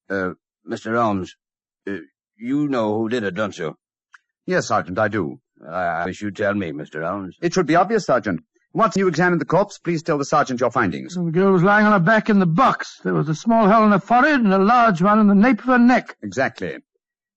Uh, 0.08 0.30
Mr. 0.68 0.96
Holmes, 0.96 1.36
uh, 1.86 1.98
you 2.36 2.68
know 2.68 2.96
who 2.96 3.08
did 3.10 3.22
it, 3.22 3.34
don't 3.34 3.56
you? 3.56 3.76
Yes, 4.46 4.68
Sergeant, 4.68 4.98
I 4.98 5.08
do. 5.08 5.40
I, 5.66 5.82
I 5.82 6.04
wish 6.06 6.22
you'd 6.22 6.36
tell 6.36 6.54
me, 6.54 6.72
Mr. 6.72 7.06
Holmes. 7.06 7.36
It 7.42 7.52
should 7.52 7.66
be 7.66 7.76
obvious, 7.76 8.06
Sergeant. 8.06 8.40
Once 8.74 8.96
you 8.96 9.08
examined 9.08 9.40
the 9.40 9.46
corpse, 9.46 9.78
please 9.78 10.02
tell 10.02 10.18
the 10.18 10.24
sergeant 10.24 10.60
your 10.60 10.70
findings. 10.70 11.14
The 11.14 11.22
girl 11.30 11.52
was 11.52 11.62
lying 11.62 11.86
on 11.86 11.92
her 11.92 11.98
back 11.98 12.28
in 12.28 12.38
the 12.38 12.46
box. 12.46 13.00
There 13.02 13.14
was 13.14 13.28
a 13.28 13.34
small 13.34 13.68
hole 13.68 13.84
in 13.84 13.92
her 13.92 13.98
forehead 13.98 14.40
and 14.40 14.52
a 14.52 14.58
large 14.58 15.00
one 15.00 15.18
in 15.18 15.26
the 15.26 15.34
nape 15.34 15.60
of 15.60 15.66
her 15.66 15.78
neck. 15.78 16.16
Exactly. 16.22 16.76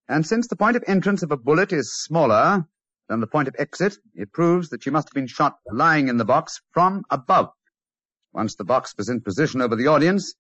And 0.10 0.26
since 0.26 0.48
the 0.48 0.58
point 0.58 0.76
of 0.76 0.84
entrance 0.88 1.24
of 1.24 1.32
a 1.32 1.38
bullet 1.38 1.72
is 1.72 1.94
smaller 1.94 2.66
than 3.08 3.22
the 3.22 3.28
point 3.28 3.48
of 3.48 3.56
exit, 3.58 3.98
it 4.14 4.34
proves 4.34 4.70
that 4.70 4.84
she 4.84 4.90
must 4.90 5.08
have 5.08 5.14
been 5.14 5.28
shot 5.28 5.56
lying 5.72 6.10
in 6.10 6.18
the 6.18 6.26
box 6.26 6.62
from 6.74 7.04
above. 7.10 7.50
Once 8.34 8.56
the 8.56 8.66
box 8.66 8.94
was 8.98 9.08
in 9.08 9.22
position 9.22 9.62
over 9.62 9.76
the 9.76 9.88
audience, 9.88 10.34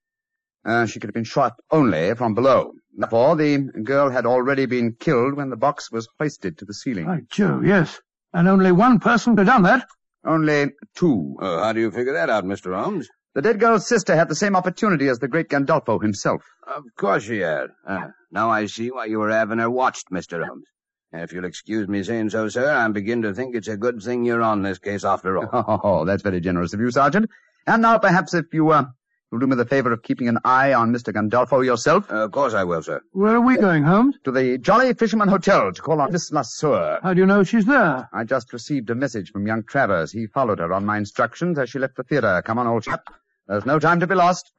uh, 0.65 0.85
she 0.85 0.99
could 0.99 1.07
have 1.07 1.13
been 1.13 1.23
shot 1.23 1.55
only 1.71 2.13
from 2.15 2.35
below. 2.35 2.73
Therefore, 2.95 3.37
the 3.37 3.57
girl 3.83 4.09
had 4.09 4.25
already 4.25 4.65
been 4.65 4.93
killed 4.99 5.35
when 5.35 5.49
the 5.49 5.55
box 5.55 5.91
was 5.91 6.07
hoisted 6.19 6.57
to 6.57 6.65
the 6.65 6.73
ceiling. 6.73 7.05
By 7.05 7.21
Jove, 7.29 7.65
yes. 7.65 7.99
And 8.33 8.47
only 8.47 8.71
one 8.71 8.99
person 8.99 9.35
could 9.35 9.47
have 9.47 9.55
done 9.55 9.63
that. 9.63 9.87
Only 10.25 10.71
two. 10.95 11.35
Oh, 11.39 11.63
how 11.63 11.73
do 11.73 11.79
you 11.79 11.91
figure 11.91 12.13
that 12.13 12.29
out, 12.29 12.45
Mr. 12.45 12.75
Holmes? 12.75 13.09
The 13.33 13.41
dead 13.41 13.59
girl's 13.59 13.87
sister 13.87 14.15
had 14.15 14.29
the 14.29 14.35
same 14.35 14.55
opportunity 14.55 15.07
as 15.07 15.19
the 15.19 15.27
great 15.27 15.49
Gandolfo 15.49 16.01
himself. 16.01 16.43
Of 16.67 16.83
course 16.97 17.23
she 17.23 17.39
had. 17.39 17.69
Uh, 17.87 18.07
now 18.31 18.49
I 18.49 18.65
see 18.65 18.91
why 18.91 19.05
you 19.05 19.19
were 19.19 19.31
having 19.31 19.59
her 19.59 19.69
watched, 19.69 20.11
Mr. 20.11 20.45
Holmes. 20.45 20.65
If 21.13 21.33
you'll 21.33 21.45
excuse 21.45 21.87
me 21.87 22.03
saying 22.03 22.29
so, 22.29 22.47
sir, 22.49 22.69
I 22.71 22.87
begin 22.89 23.21
to 23.23 23.33
think 23.33 23.55
it's 23.55 23.67
a 23.67 23.77
good 23.77 24.01
thing 24.01 24.23
you're 24.25 24.41
on 24.41 24.61
this 24.61 24.79
case 24.79 25.03
after 25.03 25.37
all. 25.37 25.81
Oh, 25.83 26.05
that's 26.05 26.23
very 26.23 26.39
generous 26.39 26.73
of 26.73 26.79
you, 26.79 26.91
Sergeant. 26.91 27.29
And 27.67 27.81
now, 27.81 27.97
perhaps, 27.97 28.33
if 28.33 28.45
you 28.53 28.69
uh, 28.71 28.85
You'll 29.31 29.39
do 29.39 29.47
me 29.47 29.55
the 29.55 29.65
favor 29.65 29.93
of 29.93 30.03
keeping 30.03 30.27
an 30.27 30.39
eye 30.43 30.73
on 30.73 30.93
Mr. 30.93 31.13
Gandolfo 31.13 31.63
yourself? 31.65 32.11
Uh, 32.11 32.25
of 32.25 32.31
course 32.33 32.53
I 32.53 32.65
will, 32.65 32.81
sir. 32.83 33.01
Where 33.13 33.35
are 33.37 33.41
we 33.41 33.55
going, 33.55 33.83
Holmes? 33.83 34.15
To 34.25 34.31
the 34.31 34.57
Jolly 34.57 34.93
Fisherman 34.93 35.29
Hotel 35.29 35.71
to 35.71 35.81
call 35.81 36.01
on 36.01 36.11
Miss 36.11 36.31
Lasseur. 36.31 36.99
How 37.01 37.13
do 37.13 37.21
you 37.21 37.25
know 37.25 37.43
she's 37.43 37.65
there? 37.65 38.09
I 38.11 38.25
just 38.25 38.51
received 38.51 38.89
a 38.89 38.95
message 38.95 39.31
from 39.31 39.47
young 39.47 39.63
Travers. 39.63 40.11
He 40.11 40.27
followed 40.27 40.59
her 40.59 40.73
on 40.73 40.85
my 40.85 40.97
instructions 40.97 41.57
as 41.57 41.69
she 41.69 41.79
left 41.79 41.95
the 41.95 42.03
theater. 42.03 42.41
Come 42.45 42.59
on, 42.59 42.67
old 42.67 42.83
chap. 42.83 43.05
There's 43.47 43.65
no 43.65 43.79
time 43.79 44.01
to 44.01 44.07
be 44.07 44.15
lost. 44.15 44.51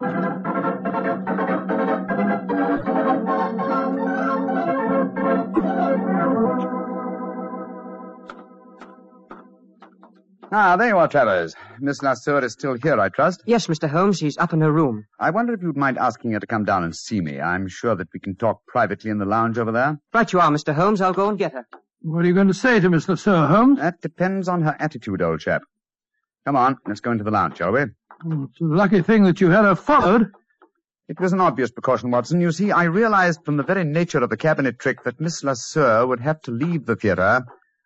Ah, 10.55 10.77
there 10.77 10.88
you 10.88 10.99
are, 10.99 11.09
Travers. 11.09 11.57
Miss 11.81 12.01
Lasseur 12.01 12.43
is 12.43 12.53
still 12.53 12.75
here, 12.75 13.01
I 13.01 13.09
trust. 13.09 13.43
Yes, 13.47 13.69
Mr. 13.69 13.88
Holmes, 13.88 14.19
she's 14.19 14.37
up 14.37 14.53
in 14.53 14.61
her 14.61 14.71
room. 14.71 15.07
I 15.19 15.31
wonder 15.31 15.55
if 15.55 15.62
you'd 15.62 15.79
mind 15.79 15.97
asking 15.97 16.33
her 16.33 16.41
to 16.41 16.47
come 16.47 16.67
down 16.67 16.85
and 16.85 16.95
see 16.95 17.23
me. 17.23 17.41
I'm 17.41 17.67
sure 17.69 17.95
that 17.95 18.09
we 18.12 18.21
can 18.21 18.37
talk 18.37 18.61
privately 18.67 19.11
in 19.11 19.17
the 19.17 19.25
lounge 19.25 19.57
over 19.57 19.73
there. 19.73 19.99
Right 20.12 20.31
you 20.31 20.41
are, 20.41 20.51
Mr. 20.51 20.75
Holmes. 20.75 21.01
I'll 21.01 21.15
go 21.15 21.31
and 21.31 21.38
get 21.38 21.53
her. 21.53 21.67
What 22.03 22.27
are 22.27 22.29
you 22.29 22.35
going 22.35 22.49
to 22.49 22.55
say 22.55 22.81
to 22.81 22.91
Miss 22.91 23.07
Lasseur, 23.07 23.49
Holmes? 23.49 23.79
That 23.79 24.03
depends 24.03 24.47
on 24.47 24.61
her 24.61 24.77
attitude, 24.79 25.23
old 25.23 25.41
chap. 25.41 25.62
Come 26.45 26.57
on, 26.57 26.77
let's 26.87 27.01
go 27.01 27.12
into 27.12 27.25
the 27.25 27.31
lounge, 27.31 27.57
shall 27.57 27.73
we? 27.73 27.81
Oh, 28.27 28.49
it's 28.51 28.61
a 28.61 28.65
lucky 28.65 29.01
thing 29.01 29.25
that 29.25 29.41
you 29.41 29.49
had 29.49 29.65
her 29.65 29.75
followed. 29.75 30.33
It 31.09 31.19
was 31.19 31.33
an 31.33 31.41
obvious 31.41 31.71
precaution, 31.71 32.11
Watson. 32.11 32.43
You 32.43 32.53
see, 32.53 32.73
I 32.73 32.85
realized 32.85 33.43
from 33.47 33.57
the 33.57 33.62
very 33.62 33.85
nature 33.85 34.19
of 34.19 34.29
the 34.29 34.37
cabinet 34.37 34.79
trick 34.79 35.03
that 35.05 35.19
Miss 35.19 35.43
Lasseur 35.43 36.07
would 36.07 36.21
have 36.21 36.43
to 36.43 36.51
leave 36.51 36.85
the 36.85 36.97
theater 36.97 37.43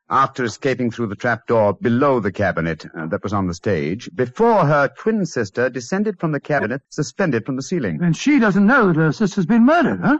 after 0.08 0.44
escaping 0.44 0.90
through 0.90 1.08
the 1.08 1.16
trapdoor 1.16 1.74
below 1.74 2.20
the 2.20 2.32
cabinet 2.32 2.86
uh, 2.96 3.06
that 3.06 3.22
was 3.22 3.32
on 3.32 3.46
the 3.46 3.54
stage, 3.54 4.08
before 4.14 4.64
her 4.64 4.88
twin 4.88 5.26
sister 5.26 5.68
descended 5.68 6.18
from 6.20 6.32
the 6.32 6.40
cabinet, 6.40 6.82
suspended 6.90 7.44
from 7.44 7.56
the 7.56 7.62
ceiling. 7.62 7.98
And 8.02 8.16
she 8.16 8.38
doesn't 8.38 8.66
know 8.66 8.88
that 8.88 8.96
her 8.96 9.12
sister's 9.12 9.46
been 9.46 9.66
murdered, 9.66 10.00
huh? 10.00 10.18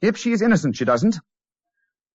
If 0.00 0.16
she 0.16 0.32
is 0.32 0.42
innocent, 0.42 0.76
she 0.76 0.84
doesn't. 0.84 1.18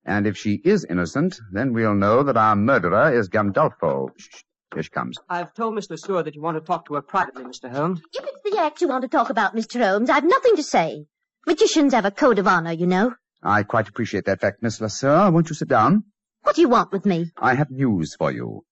And 0.05 0.27
if 0.27 0.37
she 0.37 0.53
is 0.63 0.85
innocent, 0.85 1.39
then 1.51 1.73
we'll 1.73 1.95
know 1.95 2.23
that 2.23 2.37
our 2.37 2.55
murderer 2.55 3.13
is 3.13 3.29
Gandolfo. 3.29 4.09
Shh, 4.17 4.43
here 4.73 4.83
she 4.83 4.89
comes. 4.89 5.17
I've 5.29 5.53
told 5.53 5.75
Miss 5.75 5.87
LeSueur 5.87 6.25
that 6.25 6.35
you 6.35 6.41
want 6.41 6.57
to 6.57 6.61
talk 6.61 6.87
to 6.87 6.95
her 6.95 7.01
privately, 7.01 7.43
Mr. 7.43 7.69
Holmes. 7.71 8.01
If 8.13 8.25
it's 8.25 8.41
the 8.43 8.59
act 8.59 8.81
you 8.81 8.87
want 8.87 9.03
to 9.03 9.07
talk 9.07 9.29
about, 9.29 9.55
Mr. 9.55 9.79
Holmes, 9.79 10.09
I've 10.09 10.25
nothing 10.25 10.55
to 10.55 10.63
say. 10.63 11.05
Magicians 11.45 11.93
have 11.93 12.05
a 12.05 12.11
code 12.11 12.39
of 12.39 12.47
honor, 12.47 12.71
you 12.71 12.87
know. 12.87 13.13
I 13.41 13.63
quite 13.63 13.87
appreciate 13.87 14.25
that 14.25 14.41
fact, 14.41 14.63
Miss 14.63 14.79
Lasseur. 14.79 15.31
Won't 15.31 15.49
you 15.49 15.55
sit 15.55 15.67
down? 15.67 16.05
What 16.43 16.55
do 16.55 16.61
you 16.61 16.69
want 16.69 16.91
with 16.91 17.05
me? 17.05 17.31
I 17.37 17.55
have 17.55 17.71
news 17.71 18.15
for 18.15 18.31
you. 18.31 18.63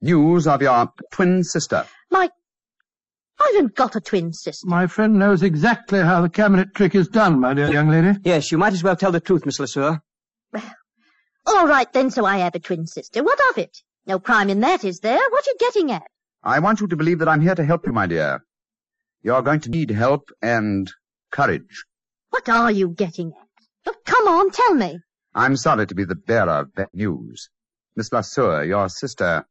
News 0.00 0.46
of 0.46 0.60
your 0.62 0.92
twin 1.12 1.44
sister. 1.44 1.86
My... 2.10 2.28
I 3.38 3.52
haven't 3.54 3.74
got 3.74 3.96
a 3.96 4.00
twin 4.00 4.32
sister. 4.32 4.66
My 4.66 4.86
friend 4.86 5.18
knows 5.18 5.42
exactly 5.42 6.00
how 6.00 6.22
the 6.22 6.28
cabinet 6.28 6.74
trick 6.74 6.94
is 6.94 7.08
done, 7.08 7.40
my 7.40 7.54
dear 7.54 7.70
young 7.70 7.88
lady. 7.88 8.18
Yes, 8.24 8.50
you 8.52 8.58
might 8.58 8.72
as 8.72 8.82
well 8.82 8.96
tell 8.96 9.12
the 9.12 9.20
truth, 9.20 9.44
Miss 9.46 9.58
LeSueur. 9.58 10.00
All 11.46 11.66
right, 11.66 11.92
then, 11.92 12.10
so 12.10 12.24
I 12.24 12.38
have 12.38 12.54
a 12.54 12.60
twin 12.60 12.86
sister. 12.86 13.22
What 13.22 13.40
of 13.50 13.58
it? 13.58 13.78
No 14.06 14.18
crime 14.18 14.48
in 14.48 14.60
that, 14.60 14.84
is 14.84 15.00
there? 15.00 15.18
What 15.18 15.46
are 15.46 15.50
you 15.50 15.56
getting 15.58 15.90
at? 15.92 16.02
I 16.42 16.60
want 16.60 16.80
you 16.80 16.86
to 16.88 16.96
believe 16.96 17.18
that 17.18 17.28
I'm 17.28 17.40
here 17.40 17.54
to 17.54 17.64
help 17.64 17.86
you, 17.86 17.92
my 17.92 18.06
dear. 18.06 18.44
You're 19.22 19.42
going 19.42 19.60
to 19.60 19.70
need 19.70 19.90
help 19.90 20.30
and 20.40 20.90
courage. 21.30 21.84
What 22.30 22.48
are 22.48 22.70
you 22.70 22.88
getting 22.88 23.32
at? 23.40 23.48
Oh, 23.86 23.94
come 24.04 24.28
on, 24.28 24.50
tell 24.50 24.74
me. 24.74 25.00
I'm 25.34 25.56
sorry 25.56 25.86
to 25.86 25.94
be 25.94 26.04
the 26.04 26.14
bearer 26.14 26.60
of 26.60 26.74
bad 26.74 26.88
news. 26.92 27.48
Miss 27.96 28.10
Lasseur, 28.10 28.66
your 28.66 28.88
sister, 28.88 29.46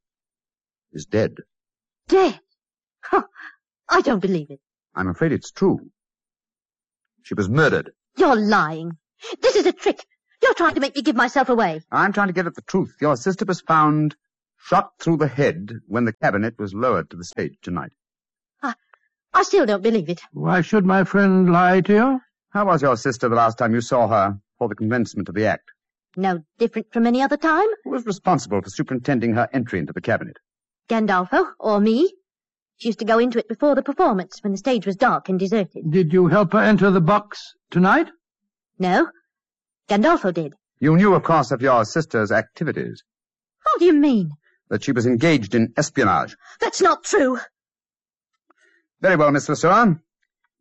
is 0.94 1.06
dead. 1.06 1.38
Dead? 2.08 2.40
Huh, 3.04 3.24
I 3.90 4.02
don't 4.02 4.20
believe 4.20 4.52
it. 4.52 4.60
I'm 4.96 5.08
afraid 5.08 5.32
it's 5.32 5.52
true. 5.52 5.80
She 7.24 7.34
was 7.34 7.50
murdered. 7.50 7.92
You're 8.18 8.36
lying. 8.36 8.98
This 9.42 9.56
is 9.56 9.66
a 9.66 9.72
trick. 9.72 10.06
You're 10.42 10.54
trying 10.54 10.76
to 10.76 10.82
make 10.82 10.96
me 10.96 11.02
give 11.02 11.16
myself 11.16 11.50
away. 11.50 11.82
I'm 11.92 12.14
trying 12.14 12.28
to 12.28 12.34
get 12.34 12.48
at 12.48 12.56
the 12.56 12.64
truth. 12.64 12.96
Your 13.00 13.16
sister 13.16 13.46
was 13.46 13.62
found 13.62 14.16
shot 14.58 14.92
through 15.00 15.18
the 15.18 15.28
head 15.28 15.72
when 15.88 16.06
the 16.06 16.14
cabinet 16.14 16.60
was 16.60 16.74
lowered 16.74 17.10
to 17.12 17.18
the 17.18 17.24
stage 17.24 17.56
tonight. 17.62 17.92
I, 18.62 18.74
I 19.34 19.44
still 19.44 19.66
don't 19.66 19.84
believe 19.84 20.10
it. 20.10 20.22
Why 20.34 20.62
should 20.62 20.86
my 20.86 21.04
friend 21.04 21.52
lie 21.52 21.82
to 21.82 21.94
you? 21.94 22.22
How 22.50 22.66
was 22.66 22.82
your 22.82 22.98
sister 22.98 23.30
the 23.30 23.36
last 23.36 23.58
time 23.58 23.74
you 23.74 23.82
saw 23.82 24.08
her 24.08 24.38
for 24.62 24.68
the 24.68 24.76
commencement 24.76 25.28
of 25.28 25.34
the 25.34 25.48
act? 25.48 25.72
No 26.16 26.44
different 26.60 26.94
from 26.94 27.08
any 27.08 27.24
other 27.24 27.36
time? 27.36 27.66
Who 27.84 27.90
was 27.90 28.06
responsible 28.06 28.62
for 28.62 28.70
superintending 28.70 29.34
her 29.34 29.50
entry 29.52 29.80
into 29.80 29.92
the 29.92 30.02
cabinet? 30.02 30.38
Gandolfo, 30.88 31.48
or 31.60 31.80
me. 31.80 32.14
She 32.78 32.90
used 32.90 33.00
to 33.00 33.06
go 33.06 33.18
into 33.18 33.40
it 33.40 33.48
before 33.48 33.74
the 33.74 33.82
performance, 33.82 34.38
when 34.44 34.52
the 34.52 34.60
stage 34.60 34.86
was 34.86 34.96
dark 34.96 35.30
and 35.30 35.40
deserted. 35.40 35.90
Did 35.90 36.14
you 36.14 36.28
help 36.28 36.54
her 36.54 36.60
enter 36.60 36.92
the 36.92 37.02
box 37.02 37.56
tonight? 37.72 38.12
No. 38.78 39.10
Gandolfo 39.90 40.32
did. 40.32 40.54
You 40.80 40.96
knew, 40.96 41.16
of 41.16 41.24
course, 41.24 41.50
of 41.50 41.64
your 41.64 41.84
sister's 41.84 42.32
activities. 42.32 43.02
How 43.66 43.80
do 43.80 43.86
you 43.86 43.94
mean? 43.94 44.30
That 44.70 44.84
she 44.84 44.92
was 44.92 45.08
engaged 45.08 45.56
in 45.56 45.74
espionage. 45.76 46.36
That's 46.60 46.84
not 46.84 47.04
true. 47.04 47.40
Very 49.02 49.16
well, 49.16 49.32
Miss 49.32 49.50
Lasseur. 49.50 50.00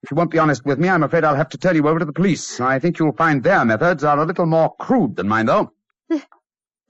If 0.03 0.11
you 0.11 0.17
won't 0.17 0.31
be 0.31 0.39
honest 0.39 0.65
with 0.65 0.79
me, 0.79 0.89
I'm 0.89 1.03
afraid 1.03 1.25
I'll 1.25 1.35
have 1.35 1.51
to 1.51 1.59
turn 1.59 1.77
you 1.77 1.87
over 1.87 1.99
to 1.99 2.05
the 2.05 2.13
police. 2.13 2.59
I 2.61 2.79
think 2.79 2.99
you'll 2.99 3.13
find 3.13 3.43
their 3.43 3.65
methods 3.65 4.03
are 4.03 4.19
a 4.19 4.25
little 4.25 4.47
more 4.47 4.75
crude 4.77 5.17
than 5.17 5.29
mine, 5.29 5.47
though. 5.47 5.73
The, 6.09 6.23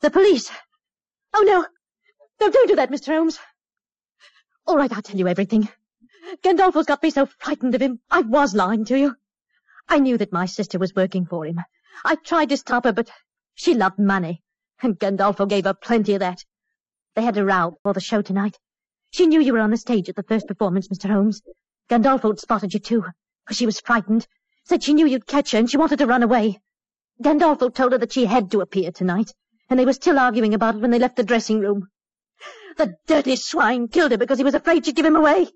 the 0.01 0.11
police? 0.11 0.51
Oh, 1.35 1.43
no. 1.43 1.67
No, 2.41 2.51
don't 2.51 2.69
do 2.69 2.77
that, 2.77 2.91
Mr. 2.91 3.07
Holmes. 3.07 3.39
All 4.67 4.77
right, 4.77 4.93
I'll 4.93 5.03
tell 5.03 5.19
you 5.19 5.27
everything. 5.27 5.69
Gandolfo's 6.43 6.87
got 6.87 7.03
me 7.03 7.11
so 7.11 7.27
frightened 7.27 7.75
of 7.75 7.83
him, 7.83 7.99
I 8.11 8.21
was 8.21 8.55
lying 8.55 8.85
to 8.87 8.99
you. 8.99 9.17
I 9.89 9.99
knew 9.99 10.17
that 10.19 10.33
my 10.33 10.47
sister 10.47 10.79
was 10.79 10.95
working 10.95 11.27
for 11.27 11.45
him. 11.45 11.61
I 12.05 12.15
tried 12.15 12.51
to 12.51 12.57
stop 12.57 12.85
her, 12.85 12.93
but 12.93 13.11
she 13.55 13.75
loved 13.75 13.99
money, 13.99 14.41
and 14.81 14.99
Gandolfo 14.99 15.47
gave 15.47 15.65
her 15.65 15.75
plenty 15.75 16.15
of 16.15 16.21
that. 16.21 16.45
They 17.17 17.23
had 17.23 17.37
a 17.37 17.45
row 17.45 17.73
before 17.73 17.95
the 17.95 18.01
show 18.01 18.23
tonight. 18.23 18.59
She 19.11 19.27
knew 19.27 19.41
you 19.41 19.53
were 19.53 19.59
on 19.59 19.71
the 19.71 19.77
stage 19.77 20.09
at 20.09 20.15
the 20.15 20.23
first 20.23 20.47
performance, 20.47 20.87
Mr. 20.87 21.11
Holmes. 21.11 21.43
Gandolfo 21.91 22.29
had 22.29 22.39
spotted 22.39 22.73
you 22.73 22.79
too, 22.81 23.05
because 23.45 23.57
she 23.57 23.67
was 23.67 23.81
frightened. 23.81 24.27
Said 24.65 24.83
she 24.83 24.95
knew 24.95 25.07
you'd 25.07 25.27
catch 25.27 25.51
her, 25.51 25.59
and 25.59 25.69
she 25.69 25.77
wanted 25.77 25.99
to 25.99 26.07
run 26.07 26.23
away. 26.23 26.61
Gandolfo 27.21 27.69
told 27.69 27.93
her 27.93 27.99
that 27.99 28.13
she 28.13 28.27
had 28.27 28.51
to 28.53 28.61
appear 28.61 28.93
tonight, 28.93 29.33
and 29.69 29.79
they 29.79 29.85
were 29.85 29.93
still 29.93 30.19
arguing 30.19 30.55
about 30.55 30.77
it 30.77 30.81
when 30.81 30.93
they 30.93 31.01
left 31.01 31.17
the 31.17 31.25
dressing 31.25 31.59
room. 31.59 31.89
The 32.77 32.95
dirty 33.09 33.35
swine 33.35 33.89
killed 33.89 34.13
her 34.13 34.19
because 34.19 34.39
he 34.39 34.45
was 34.45 34.55
afraid 34.55 34.87
she'd 34.87 34.95
give 34.95 35.05
him 35.05 35.17
away. 35.17 35.49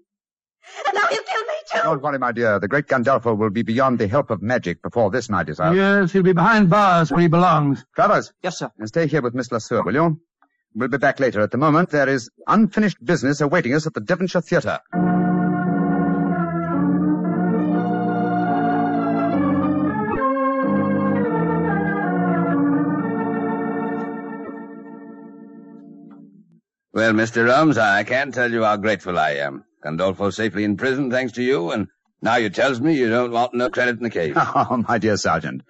And 0.87 0.95
now 0.95 1.07
he'll 1.09 1.23
kill 1.23 1.43
me 1.43 1.55
too. 1.73 1.81
Don't 1.83 2.03
worry, 2.03 2.19
my 2.19 2.33
dear. 2.33 2.59
The 2.59 2.69
great 2.69 2.89
Gandolfo 2.89 3.35
will 3.37 3.51
be 3.51 3.63
beyond 3.63 3.99
the 4.01 4.09
help 4.09 4.31
of 4.31 4.43
magic 4.43 4.83
before 4.83 5.11
this 5.11 5.31
night 5.31 5.49
is 5.49 5.61
out. 5.61 5.77
Yes, 5.77 6.11
he'll 6.11 6.23
be 6.23 6.33
behind 6.33 6.69
bars 6.69 7.13
where 7.13 7.21
he 7.21 7.29
belongs. 7.29 7.85
Travers. 7.95 8.33
Yes, 8.43 8.59
sir. 8.59 8.73
And 8.79 8.89
stay 8.89 9.07
here 9.07 9.23
with 9.23 9.35
Miss 9.35 9.51
Lasseur, 9.51 9.85
will 9.85 9.95
you? 9.95 10.21
We'll 10.75 10.89
be 10.89 10.99
back 10.99 11.21
later. 11.21 11.43
At 11.43 11.53
the 11.53 11.59
moment, 11.59 11.91
there 11.91 12.09
is 12.09 12.29
unfinished 12.49 13.03
business 13.05 13.41
awaiting 13.41 13.75
us 13.75 13.87
at 13.87 13.95
the 13.95 14.01
Devonshire 14.01 14.41
Theatre. 14.41 14.81
Well, 26.95 27.13
Mr. 27.13 27.53
Holmes, 27.53 27.77
I 27.77 28.05
can't 28.05 28.33
tell 28.33 28.51
you 28.53 28.63
how 28.63 28.77
grateful 28.77 29.19
I 29.19 29.31
am. 29.33 29.65
Gandolfo 29.85 30.33
safely 30.33 30.63
in 30.65 30.77
prison 30.77 31.11
thanks 31.11 31.33
to 31.33 31.43
you, 31.43 31.73
and 31.73 31.89
now 32.23 32.37
you 32.37 32.51
tells 32.51 32.81
me 32.81 32.95
you 32.97 33.11
don't 33.11 33.33
want 33.33 33.53
no 33.53 33.69
credit 33.69 33.97
in 33.97 34.05
the 34.05 34.11
case. 34.11 34.35
Oh, 34.37 34.85
my 34.89 34.99
dear 34.99 35.17
Sergeant. 35.17 35.63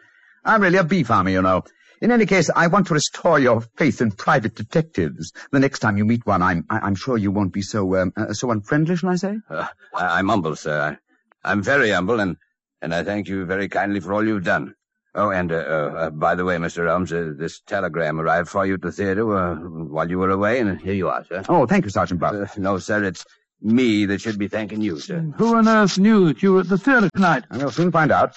I'm 0.44 0.60
really 0.60 0.76
a 0.78 0.84
bee 0.84 1.02
farmer, 1.02 1.30
you 1.30 1.40
know. 1.40 1.62
In 2.02 2.12
any 2.12 2.26
case, 2.26 2.50
I 2.54 2.66
want 2.66 2.88
to 2.88 2.94
restore 2.94 3.38
your 3.40 3.62
faith 3.78 4.02
in 4.02 4.10
private 4.12 4.54
detectives. 4.54 5.32
The 5.50 5.60
next 5.60 5.78
time 5.78 5.96
you 5.96 6.04
meet 6.04 6.26
one, 6.26 6.42
I'm 6.42 6.66
I- 6.68 6.80
I'm 6.80 6.94
sure 6.94 7.16
you 7.16 7.30
won't 7.30 7.54
be 7.54 7.62
so 7.62 7.96
um, 7.96 8.12
uh, 8.16 8.34
so 8.34 8.50
unfriendly, 8.50 8.96
shall 8.96 9.08
I 9.10 9.16
say? 9.16 9.38
Uh, 9.48 9.66
I- 9.94 10.18
I'm 10.18 10.28
humble, 10.28 10.54
sir. 10.56 10.98
I- 11.44 11.50
I'm 11.50 11.62
very 11.62 11.90
humble, 11.90 12.20
and, 12.20 12.36
and 12.82 12.94
I 12.94 13.02
thank 13.04 13.28
you 13.28 13.46
very 13.46 13.68
kindly 13.70 14.00
for 14.00 14.12
all 14.12 14.26
you've 14.26 14.44
done. 14.44 14.74
Oh, 15.16 15.30
and 15.30 15.52
uh, 15.52 15.56
uh, 15.56 16.10
by 16.10 16.34
the 16.34 16.44
way, 16.44 16.56
Mr. 16.56 16.88
Holmes, 16.88 17.12
uh, 17.12 17.32
this 17.36 17.60
telegram 17.60 18.20
arrived 18.20 18.48
for 18.48 18.66
you 18.66 18.74
at 18.74 18.82
the 18.82 18.90
theater 18.90 19.36
uh, 19.36 19.54
while 19.54 20.10
you 20.10 20.18
were 20.18 20.30
away, 20.30 20.58
and 20.58 20.80
here 20.80 20.92
you 20.94 21.08
are, 21.08 21.24
sir. 21.24 21.44
Oh, 21.48 21.66
thank 21.66 21.84
you, 21.84 21.90
Sergeant 21.90 22.18
Bluff. 22.18 22.34
Uh, 22.34 22.46
no, 22.60 22.78
sir, 22.78 23.04
it's 23.04 23.24
me 23.60 24.06
that 24.06 24.20
should 24.20 24.38
be 24.38 24.48
thanking 24.48 24.80
you, 24.80 24.98
sir. 24.98 25.20
Who 25.36 25.54
on 25.54 25.68
earth 25.68 25.98
knew 25.98 26.26
that 26.26 26.42
you 26.42 26.54
were 26.54 26.60
at 26.60 26.68
the 26.68 26.78
theatre 26.78 27.10
tonight? 27.14 27.44
We'll 27.52 27.70
soon 27.70 27.92
find 27.92 28.10
out. 28.10 28.36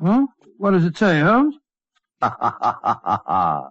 Huh? 0.00 0.26
What 0.56 0.70
does 0.70 0.86
it 0.86 0.96
say, 0.96 1.20
Holmes? 1.20 1.56
Ha 2.22 2.36
ha 2.40 2.78
ha 2.82 3.22
ha. 3.26 3.70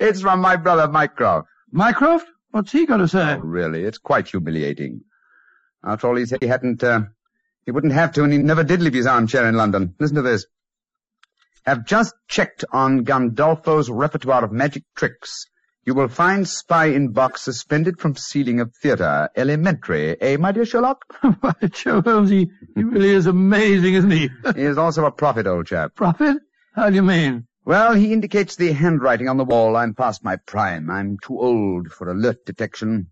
It's 0.00 0.20
from 0.20 0.40
my 0.40 0.56
brother 0.56 0.88
Mycroft. 0.88 1.48
Mycroft? 1.70 2.26
What's 2.50 2.72
he 2.72 2.86
got 2.86 2.96
to 2.96 3.08
say? 3.08 3.34
Oh, 3.34 3.38
really, 3.38 3.84
it's 3.84 3.98
quite 3.98 4.28
humiliating. 4.28 5.02
After 5.84 6.08
all, 6.08 6.16
he 6.16 6.26
said 6.26 6.42
he 6.42 6.48
hadn't, 6.48 6.82
uh, 6.82 7.02
he 7.64 7.70
wouldn't 7.70 7.92
have 7.92 8.12
to, 8.12 8.24
and 8.24 8.32
he 8.32 8.38
never 8.38 8.64
did 8.64 8.82
leave 8.82 8.94
his 8.94 9.06
armchair 9.06 9.46
in 9.48 9.54
London. 9.54 9.94
Listen 10.00 10.16
to 10.16 10.22
this. 10.22 10.44
Have 11.66 11.84
just 11.84 12.14
checked 12.28 12.64
on 12.72 13.04
Gandolfo's 13.04 13.90
repertoire 13.90 14.44
of 14.44 14.52
magic 14.52 14.84
tricks. 14.96 15.46
You 15.84 15.94
will 15.94 16.08
find 16.08 16.46
Spy 16.48 16.86
in 16.86 17.12
Box 17.12 17.42
suspended 17.42 17.98
from 17.98 18.14
ceiling 18.14 18.60
of 18.60 18.74
theatre. 18.74 19.28
Elementary, 19.34 20.20
eh, 20.20 20.36
my 20.36 20.52
dear 20.52 20.64
Sherlock? 20.64 21.04
By 21.40 21.54
Joe 21.70 22.02
Holmes, 22.02 22.30
he, 22.30 22.50
he 22.74 22.84
really 22.84 23.10
is 23.10 23.26
amazing, 23.26 23.94
isn't 23.94 24.10
he? 24.10 24.30
he 24.54 24.62
is 24.62 24.78
also 24.78 25.04
a 25.04 25.10
prophet, 25.10 25.46
old 25.46 25.66
chap. 25.66 25.94
Prophet? 25.94 26.38
How 26.74 26.90
do 26.90 26.96
you 26.96 27.02
mean? 27.02 27.46
Well, 27.64 27.94
he 27.94 28.12
indicates 28.12 28.56
the 28.56 28.72
handwriting 28.72 29.28
on 29.28 29.36
the 29.36 29.44
wall. 29.44 29.76
I'm 29.76 29.94
past 29.94 30.24
my 30.24 30.36
prime. 30.36 30.90
I'm 30.90 31.18
too 31.22 31.38
old 31.38 31.92
for 31.92 32.10
alert 32.10 32.44
detection. 32.44 33.08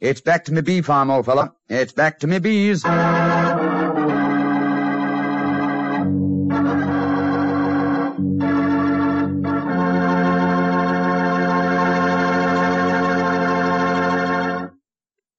It's 0.00 0.20
back 0.20 0.44
to 0.44 0.52
me 0.52 0.60
bee 0.60 0.82
farm, 0.82 1.10
old 1.10 1.26
fellow. 1.26 1.54
It's 1.68 1.92
back 1.92 2.18
to 2.20 2.26
me 2.26 2.38
bees. 2.38 2.84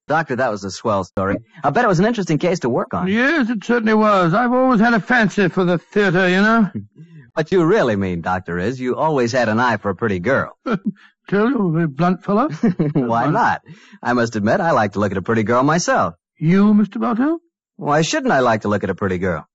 Doctor, 0.08 0.38
that 0.38 0.50
was 0.50 0.63
a 0.63 0.72
swell 0.72 1.04
story. 1.04 1.38
I 1.63 1.70
bet 1.70 1.84
it 1.84 1.88
was 1.88 2.00
an 2.00 2.06
interesting 2.06 2.38
case 2.38 2.60
to 2.60 2.70
work 2.70 2.93
on. 2.93 3.08
Yes, 3.10 3.50
it 3.50 3.63
certainly 3.63 3.93
was. 3.93 4.34
I've 4.34 4.54
always 4.54 4.80
had 4.80 4.93
a 4.93 5.02
fancy 5.02 5.50
for 5.50 5.65
the 5.65 5.78
theater, 5.78 6.28
you 6.30 6.41
know. 6.41 6.72
What 7.34 7.52
you 7.52 7.63
really 7.65 7.96
mean, 7.96 8.22
Doctor, 8.22 8.58
is 8.58 8.80
you 8.80 8.96
always 8.96 9.32
had 9.32 9.48
an 9.48 9.60
eye 9.60 9.78
for 9.78 9.91
a 9.91 9.96
pretty 9.96 10.17
girl. 10.17 10.58
Tell 11.28 11.48
you, 11.48 11.80
a 11.82 11.88
blunt 11.88 12.24
fellow. 12.24 12.50
Why 12.93 13.28
not? 13.30 13.62
I 14.02 14.13
must 14.13 14.36
admit, 14.36 14.60
I 14.60 14.72
like 14.72 14.93
to 14.93 15.00
look 15.00 15.12
at 15.12 15.20
a 15.20 15.22
pretty 15.22 15.43
girl 15.43 15.62
myself. 15.62 16.15
You, 16.39 16.74
Mr. 16.74 17.00
Bartell? 17.00 17.38
Why 17.76 18.02
shouldn't 18.02 18.32
I 18.34 18.39
like 18.39 18.62
to 18.62 18.70
look 18.70 18.84
at 18.84 18.89
a 18.89 18.96
pretty 18.96 19.20
girl? 19.20 19.48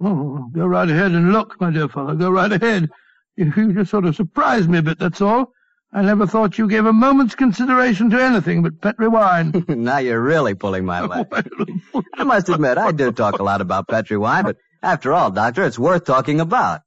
Oh, 0.00 0.48
go 0.52 0.66
right 0.66 0.90
ahead 0.90 1.12
and 1.12 1.32
look, 1.32 1.60
my 1.60 1.70
dear 1.70 1.86
fellow. 1.86 2.16
Go 2.16 2.28
right 2.28 2.50
ahead. 2.50 2.88
You, 3.36 3.52
you 3.56 3.72
just 3.72 3.92
sort 3.92 4.04
of 4.06 4.16
surprised 4.16 4.68
me 4.68 4.78
a 4.78 4.82
bit, 4.82 4.98
that's 4.98 5.20
all. 5.20 5.52
I 5.90 6.02
never 6.02 6.26
thought 6.26 6.58
you 6.58 6.68
gave 6.68 6.84
a 6.84 6.92
moment's 6.92 7.34
consideration 7.34 8.10
to 8.10 8.22
anything 8.22 8.62
but 8.62 8.80
Petri 8.80 9.08
wine. 9.08 9.64
now 9.68 9.98
you're 9.98 10.20
really 10.20 10.54
pulling 10.54 10.84
my 10.84 11.00
leg. 11.00 11.26
I 12.14 12.24
must 12.24 12.50
admit, 12.50 12.76
I 12.76 12.92
do 12.92 13.10
talk 13.10 13.38
a 13.38 13.42
lot 13.42 13.62
about 13.62 13.88
Petri 13.88 14.18
wine, 14.18 14.44
but 14.44 14.56
after 14.82 15.14
all, 15.14 15.30
Doctor, 15.30 15.64
it's 15.64 15.78
worth 15.78 16.04
talking 16.04 16.40
about. 16.40 16.82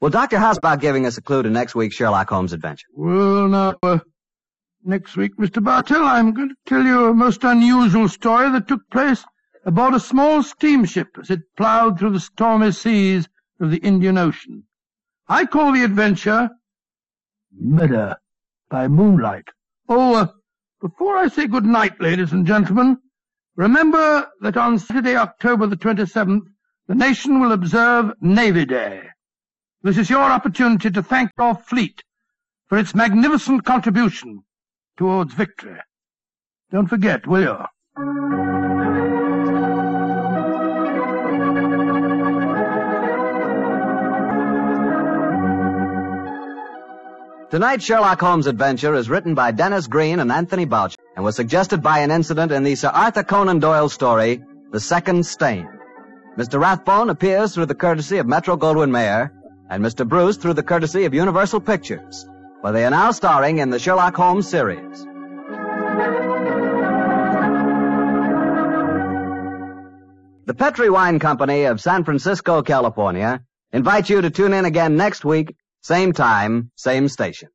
Well, 0.00 0.10
Doctor, 0.10 0.38
how's 0.38 0.56
about 0.56 0.80
giving 0.80 1.04
us 1.04 1.18
a 1.18 1.22
clue 1.22 1.42
to 1.42 1.50
next 1.50 1.74
week's 1.74 1.96
Sherlock 1.96 2.30
Holmes 2.30 2.54
adventure? 2.54 2.86
Well, 2.94 3.48
now, 3.48 3.76
uh, 3.82 3.98
next 4.84 5.16
week, 5.16 5.36
Mr. 5.36 5.62
Bartell, 5.62 6.04
I'm 6.04 6.32
going 6.32 6.48
to 6.48 6.56
tell 6.66 6.82
you 6.82 7.06
a 7.06 7.14
most 7.14 7.44
unusual 7.44 8.08
story 8.08 8.50
that 8.50 8.68
took 8.68 8.88
place 8.90 9.22
aboard 9.66 9.94
a 9.94 10.00
small 10.00 10.42
steamship 10.42 11.08
as 11.20 11.28
it 11.28 11.40
ploughed 11.58 11.98
through 11.98 12.12
the 12.12 12.20
stormy 12.20 12.72
seas 12.72 13.28
of 13.60 13.70
the 13.70 13.78
Indian 13.78 14.16
Ocean. 14.16 14.64
I 15.28 15.44
call 15.44 15.72
the 15.72 15.84
adventure 15.84 16.50
Murder 17.58 18.16
by 18.68 18.88
Moonlight. 18.88 19.48
Oh, 19.88 20.14
uh, 20.14 20.26
before 20.80 21.16
I 21.16 21.28
say 21.28 21.46
good 21.46 21.64
night, 21.64 22.00
ladies 22.00 22.32
and 22.32 22.46
gentlemen, 22.46 22.98
remember 23.56 24.26
that 24.40 24.56
on 24.56 24.78
Saturday, 24.78 25.16
October 25.16 25.66
the 25.66 25.76
27th, 25.76 26.42
the 26.88 26.94
nation 26.94 27.40
will 27.40 27.52
observe 27.52 28.12
Navy 28.20 28.64
Day. 28.64 29.02
This 29.82 29.98
is 29.98 30.10
your 30.10 30.22
opportunity 30.22 30.90
to 30.90 31.02
thank 31.02 31.30
your 31.38 31.54
fleet 31.54 32.02
for 32.68 32.78
its 32.78 32.94
magnificent 32.94 33.64
contribution 33.64 34.42
towards 34.96 35.34
victory. 35.34 35.78
Don't 36.70 36.88
forget, 36.88 37.26
will 37.26 37.42
you? 37.42 38.45
Tonight's 47.48 47.84
Sherlock 47.84 48.20
Holmes 48.20 48.48
adventure 48.48 48.96
is 48.96 49.08
written 49.08 49.36
by 49.36 49.52
Denis 49.52 49.86
Green 49.86 50.18
and 50.18 50.32
Anthony 50.32 50.64
Boucher 50.64 50.96
and 51.14 51.24
was 51.24 51.36
suggested 51.36 51.80
by 51.80 52.00
an 52.00 52.10
incident 52.10 52.50
in 52.50 52.64
the 52.64 52.74
Sir 52.74 52.88
Arthur 52.88 53.22
Conan 53.22 53.60
Doyle 53.60 53.88
story, 53.88 54.42
The 54.72 54.80
Second 54.80 55.24
Stain. 55.24 55.68
Mr. 56.36 56.60
Rathbone 56.60 57.08
appears 57.08 57.54
through 57.54 57.66
the 57.66 57.74
courtesy 57.76 58.18
of 58.18 58.26
Metro 58.26 58.56
Goldwyn 58.56 58.90
Mayer 58.90 59.32
and 59.70 59.84
Mr. 59.84 60.06
Bruce 60.06 60.36
through 60.36 60.54
the 60.54 60.64
courtesy 60.64 61.04
of 61.04 61.14
Universal 61.14 61.60
Pictures, 61.60 62.26
where 62.62 62.72
they 62.72 62.84
are 62.84 62.90
now 62.90 63.12
starring 63.12 63.58
in 63.58 63.70
the 63.70 63.78
Sherlock 63.78 64.16
Holmes 64.16 64.48
series. 64.48 65.06
The 70.46 70.54
Petri 70.54 70.90
Wine 70.90 71.20
Company 71.20 71.62
of 71.64 71.80
San 71.80 72.02
Francisco, 72.02 72.62
California, 72.62 73.40
invites 73.72 74.10
you 74.10 74.20
to 74.20 74.30
tune 74.30 74.52
in 74.52 74.64
again 74.64 74.96
next 74.96 75.24
week, 75.24 75.54
same 75.86 76.12
time, 76.12 76.68
same 76.74 77.08
station. 77.08 77.48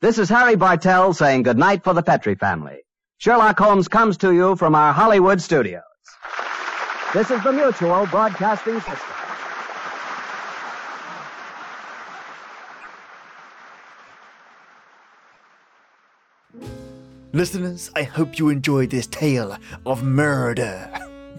This 0.00 0.20
is 0.20 0.28
Harry 0.28 0.54
Bartell 0.54 1.12
saying 1.12 1.42
goodnight 1.42 1.82
for 1.82 1.92
the 1.92 2.04
Petri 2.04 2.36
family. 2.36 2.84
Sherlock 3.18 3.58
Holmes 3.58 3.88
comes 3.88 4.16
to 4.18 4.32
you 4.32 4.54
from 4.54 4.76
our 4.76 4.92
Hollywood 4.92 5.40
studios. 5.40 5.82
This 7.12 7.32
is 7.32 7.42
the 7.42 7.52
Mutual 7.52 8.06
Broadcasting 8.06 8.76
System. 8.80 8.96
Listeners, 17.32 17.90
I 17.96 18.04
hope 18.04 18.38
you 18.38 18.50
enjoyed 18.50 18.90
this 18.90 19.08
tale 19.08 19.58
of 19.84 20.04
murder 20.04 20.88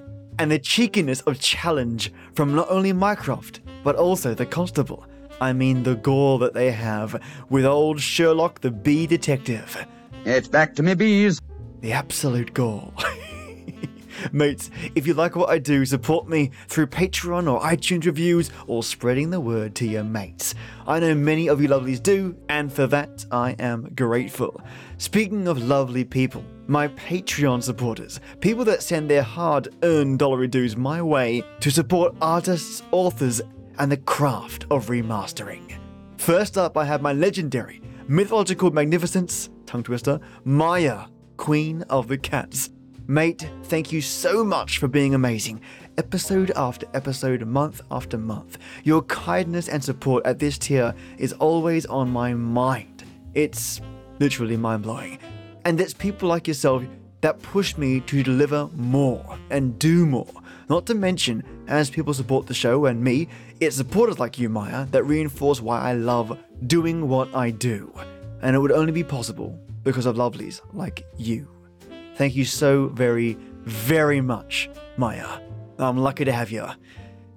and 0.39 0.51
the 0.51 0.59
cheekiness 0.59 1.21
of 1.21 1.39
challenge 1.39 2.11
from 2.33 2.53
not 2.53 2.69
only 2.69 2.91
Mycroft, 2.91 3.61
but 3.85 3.95
also 3.95 4.33
the 4.33 4.45
constable. 4.45 5.05
I 5.41 5.53
mean, 5.53 5.83
the 5.83 5.95
gore 5.95 6.39
that 6.39 6.53
they 6.53 6.71
have 6.71 7.21
with 7.49 7.65
old 7.65 7.99
Sherlock 7.99 8.61
the 8.61 8.71
bee 8.71 9.07
detective. 9.07 9.85
It's 10.25 10.47
back 10.47 10.75
to 10.75 10.83
me 10.83 10.95
bees. 10.95 11.39
The 11.81 11.91
absolute 11.91 12.53
gore. 12.53 12.93
Mates, 14.31 14.71
if 14.95 15.05
you 15.05 15.13
like 15.13 15.35
what 15.35 15.49
I 15.49 15.59
do, 15.59 15.85
support 15.85 16.27
me 16.27 16.51
through 16.67 16.87
Patreon 16.87 17.51
or 17.51 17.59
iTunes 17.61 18.05
reviews 18.05 18.49
or 18.67 18.83
spreading 18.83 19.29
the 19.29 19.39
word 19.39 19.75
to 19.75 19.85
your 19.85 20.03
mates. 20.03 20.55
I 20.87 20.99
know 20.99 21.13
many 21.13 21.49
of 21.49 21.61
you 21.61 21.67
lovelies 21.67 22.01
do, 22.01 22.35
and 22.49 22.71
for 22.71 22.87
that 22.87 23.25
I 23.31 23.51
am 23.59 23.93
grateful. 23.95 24.61
Speaking 24.97 25.47
of 25.47 25.61
lovely 25.61 26.03
people, 26.03 26.43
my 26.67 26.87
Patreon 26.87 27.61
supporters, 27.61 28.19
people 28.39 28.65
that 28.65 28.81
send 28.81 29.09
their 29.09 29.21
hard 29.21 29.67
earned 29.83 30.19
dollary 30.19 30.47
dues 30.47 30.75
my 30.75 31.01
way 31.01 31.43
to 31.59 31.69
support 31.69 32.15
artists, 32.21 32.81
authors, 32.91 33.41
and 33.79 33.91
the 33.91 33.97
craft 33.97 34.65
of 34.71 34.87
remastering. 34.87 35.77
First 36.17 36.57
up, 36.57 36.77
I 36.77 36.85
have 36.85 37.01
my 37.01 37.13
legendary, 37.13 37.81
mythological 38.07 38.71
magnificence, 38.71 39.49
tongue 39.65 39.83
twister, 39.83 40.19
Maya, 40.43 41.05
Queen 41.37 41.83
of 41.83 42.07
the 42.07 42.17
Cats. 42.17 42.69
Mate, 43.07 43.47
thank 43.65 43.91
you 43.91 44.01
so 44.01 44.43
much 44.43 44.79
for 44.79 44.87
being 44.87 45.13
amazing. 45.13 45.61
Episode 45.97 46.51
after 46.55 46.87
episode, 46.95 47.45
month 47.45 47.81
after 47.91 48.17
month. 48.17 48.57
Your 48.83 49.03
kindness 49.03 49.69
and 49.69 49.83
support 49.83 50.25
at 50.25 50.39
this 50.39 50.57
tier 50.57 50.93
is 51.17 51.33
always 51.33 51.85
on 51.85 52.09
my 52.09 52.33
mind. 52.33 53.03
It's 53.35 53.81
literally 54.19 54.57
mind 54.57 54.83
blowing. 54.83 55.19
And 55.65 55.79
it's 55.79 55.93
people 55.93 56.29
like 56.29 56.47
yourself 56.47 56.83
that 57.21 57.41
push 57.41 57.77
me 57.77 57.99
to 58.01 58.23
deliver 58.23 58.69
more 58.73 59.37
and 59.49 59.77
do 59.77 60.05
more. 60.05 60.31
Not 60.69 60.85
to 60.87 60.95
mention, 60.95 61.43
as 61.67 61.89
people 61.89 62.13
support 62.13 62.47
the 62.47 62.53
show 62.53 62.85
and 62.85 63.03
me, 63.03 63.27
it's 63.59 63.75
supporters 63.75 64.19
like 64.19 64.37
you, 64.37 64.49
Maya, 64.49 64.85
that 64.87 65.03
reinforce 65.03 65.61
why 65.61 65.79
I 65.79 65.93
love 65.93 66.37
doing 66.67 67.07
what 67.07 67.33
I 67.33 67.51
do. 67.51 67.93
And 68.41 68.55
it 68.55 68.59
would 68.59 68.71
only 68.71 68.91
be 68.91 69.03
possible 69.03 69.57
because 69.83 70.05
of 70.05 70.15
lovelies 70.15 70.61
like 70.73 71.05
you. 71.17 71.47
Thank 72.15 72.35
you 72.35 72.45
so 72.45 72.87
very, 72.87 73.37
very 73.63 74.21
much, 74.21 74.69
Maya. 74.97 75.39
I'm 75.77 75.97
lucky 75.97 76.25
to 76.25 76.31
have 76.31 76.51
you. 76.51 76.67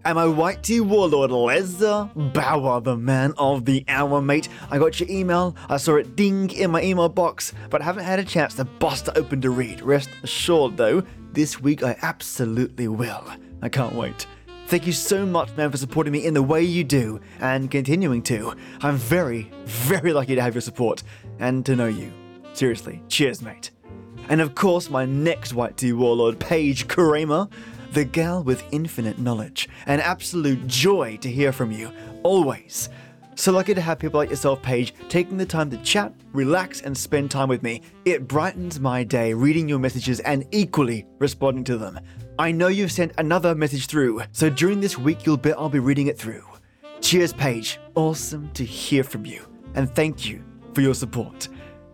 And 0.05 0.17
my 0.17 0.27
white 0.27 0.63
tea 0.63 0.81
warlord, 0.81 1.31
Leslie 1.31 2.09
Bower, 2.33 2.81
the 2.81 2.97
man 2.97 3.35
of 3.37 3.65
the 3.65 3.85
hour, 3.89 4.23
mate. 4.23 4.49
I 4.71 4.79
got 4.79 4.99
your 4.99 5.09
email. 5.11 5.57
I 5.69 5.77
saw 5.77 5.97
it 5.97 6.17
ding 6.17 6.51
in 6.51 6.71
my 6.71 6.83
email 6.83 7.09
box, 7.09 7.53
but 7.69 7.83
I 7.83 7.85
haven't 7.85 8.05
had 8.05 8.19
a 8.19 8.25
chance 8.25 8.55
to 8.55 8.65
bust 8.65 9.09
it 9.09 9.19
open 9.19 9.41
to 9.43 9.51
read. 9.51 9.83
Rest 9.83 10.09
assured, 10.23 10.77
though, 10.77 11.03
this 11.33 11.61
week 11.61 11.83
I 11.83 11.97
absolutely 12.03 12.89
will. 12.89 13.25
I 13.61 13.69
can't 13.69 13.95
wait. 13.95 14.27
Thank 14.69 14.87
you 14.87 14.93
so 14.93 15.25
much, 15.25 15.57
man, 15.57 15.71
for 15.71 15.79
supporting 15.79 16.13
me 16.13 16.27
in 16.27 16.35
the 16.35 16.43
way 16.43 16.63
you 16.63 16.85
do 16.85 17.23
and 17.41 17.71
continuing 17.71 18.21
to. 18.25 18.55
I'm 18.83 18.97
very, 18.97 19.51
very 19.65 20.13
lucky 20.13 20.35
to 20.35 20.43
have 20.43 20.55
your 20.55 20.61
support 20.61 21.03
and 21.39 21.65
to 21.65 21.75
know 21.75 21.87
you. 21.87 22.13
Seriously, 22.53 23.01
cheers, 23.09 23.41
mate. 23.41 23.71
And 24.29 24.43
of 24.43 24.55
course, 24.55 24.91
my 24.91 25.07
next 25.07 25.55
White 25.55 25.79
Tea 25.79 25.95
Warlord, 25.95 26.39
Paige 26.39 26.87
Cramer, 26.87 27.49
the 27.93 28.05
gal 28.05 28.43
with 28.45 28.63
infinite 28.71 29.19
knowledge. 29.19 29.71
An 29.87 30.01
absolute 30.01 30.67
joy 30.67 31.17
to 31.23 31.31
hear 31.31 31.51
from 31.51 31.73
you, 31.73 31.91
always. 32.23 32.91
So 33.37 33.53
lucky 33.53 33.73
to 33.73 33.81
have 33.81 33.99
people 33.99 34.21
like 34.21 34.29
yourself, 34.29 34.61
Paige, 34.61 34.93
taking 35.09 35.39
the 35.39 35.47
time 35.47 35.71
to 35.71 35.79
chat, 35.79 36.13
relax, 36.35 36.83
and 36.83 36.95
spend 36.95 37.31
time 37.31 37.49
with 37.49 37.63
me. 37.63 37.81
It 38.05 38.29
brightens 38.29 38.81
my 38.81 39.03
day 39.03 39.33
reading 39.33 39.67
your 39.67 39.79
messages 39.79 40.21
and 40.21 40.45
equally 40.51 41.07
responding 41.21 41.65
to 41.65 41.79
them. 41.79 41.99
I 42.39 42.53
know 42.53 42.69
you've 42.69 42.93
sent 42.93 43.13
another 43.19 43.55
message 43.55 43.87
through, 43.87 44.23
so 44.33 44.49
during 44.49 44.81
this 44.81 44.97
week 44.97 45.27
you'll 45.27 45.37
bet 45.37 45.57
I'll 45.59 45.69
be 45.69 45.81
reading 45.81 46.07
it 46.07 46.17
through. 46.19 46.45
Cheers, 47.01 47.33
Paige. 47.33 47.79
Awesome 47.97 48.51
to 48.53 48.65
hear 48.65 49.03
from 49.03 49.27
you, 49.27 49.45
and 49.75 49.91
thank 49.91 50.27
you 50.29 50.45
for 50.75 50.81
your 50.81 50.95
support. 50.95 51.49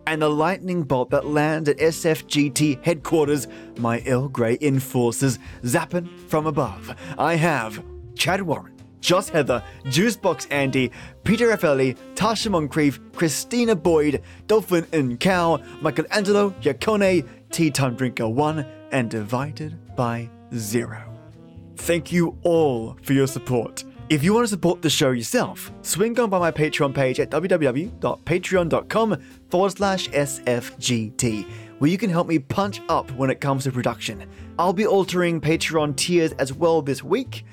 and 0.07 0.21
the 0.21 0.29
lightning 0.29 0.83
bolt 0.83 1.09
that 1.09 1.25
lands 1.25 1.67
at 1.67 1.77
SFGT 1.79 2.83
headquarters, 2.85 3.47
my 3.79 4.03
Earl 4.05 4.27
Grey 4.27 4.55
enforcers 4.61 5.39
zapping 5.63 6.07
from 6.29 6.45
above. 6.45 6.95
I 7.17 7.33
have 7.33 7.83
Chad 8.13 8.43
Warren, 8.43 8.75
Joss 9.01 9.29
Heather, 9.29 9.63
Juicebox 9.85 10.45
Andy, 10.51 10.91
Peter 11.23 11.47
Raffaelli, 11.47 11.97
Tasha 12.13 12.51
Moncrief, 12.51 12.99
Christina 13.13 13.75
Boyd, 13.75 14.21
Dolphin 14.45 14.85
and 14.93 15.19
Cow, 15.19 15.57
Michelangelo 15.81 16.51
Yacone, 16.61 17.27
Tea 17.49 17.71
Time 17.71 17.95
Drinker 17.95 18.27
1, 18.27 18.63
and 18.91 19.09
Divided 19.09 19.95
by 19.95 20.29
Zero. 20.57 21.03
Thank 21.77 22.11
you 22.11 22.37
all 22.43 22.97
for 23.03 23.13
your 23.13 23.27
support. 23.27 23.83
If 24.07 24.23
you 24.23 24.33
want 24.33 24.43
to 24.45 24.49
support 24.49 24.81
the 24.83 24.89
show 24.89 25.11
yourself, 25.11 25.71
swing 25.81 26.19
on 26.19 26.29
by 26.29 26.37
my 26.37 26.51
Patreon 26.51 26.93
page 26.93 27.19
at 27.19 27.31
www.patreon.com 27.31 29.23
forward 29.49 29.71
slash 29.71 30.09
SFGT, 30.09 31.49
where 31.79 31.89
you 31.89 31.97
can 31.97 32.11
help 32.11 32.27
me 32.27 32.37
punch 32.37 32.81
up 32.87 33.09
when 33.11 33.31
it 33.31 33.41
comes 33.41 33.63
to 33.63 33.71
production. 33.71 34.29
I'll 34.59 34.73
be 34.73 34.85
altering 34.85 35.41
Patreon 35.41 35.95
tiers 35.95 36.33
as 36.33 36.53
well 36.53 36.83
this 36.83 37.03
week 37.03 37.45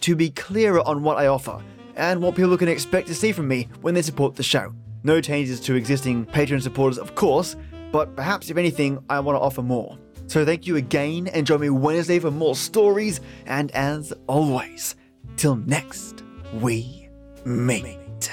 to 0.00 0.16
be 0.16 0.30
clearer 0.30 0.80
on 0.86 1.02
what 1.02 1.16
I 1.16 1.28
offer 1.28 1.62
and 1.94 2.20
what 2.20 2.34
people 2.34 2.56
can 2.58 2.68
expect 2.68 3.06
to 3.06 3.14
see 3.14 3.30
from 3.30 3.46
me 3.46 3.68
when 3.80 3.94
they 3.94 4.02
support 4.02 4.34
the 4.34 4.42
show. 4.42 4.74
No 5.04 5.20
changes 5.20 5.60
to 5.60 5.76
existing 5.76 6.26
Patreon 6.26 6.60
supporters, 6.60 6.98
of 6.98 7.14
course, 7.14 7.54
but 7.92 8.16
perhaps 8.16 8.50
if 8.50 8.56
anything, 8.56 8.98
I 9.08 9.20
want 9.20 9.36
to 9.36 9.40
offer 9.40 9.62
more. 9.62 9.96
So 10.30 10.44
thank 10.44 10.64
you 10.64 10.76
again 10.76 11.26
and 11.26 11.44
join 11.44 11.60
me 11.60 11.70
Wednesday 11.70 12.20
for 12.20 12.30
more 12.30 12.54
stories, 12.54 13.20
and 13.46 13.68
as 13.72 14.12
always, 14.28 14.94
till 15.36 15.56
next 15.56 16.22
we 16.60 17.08
meet. 17.44 18.30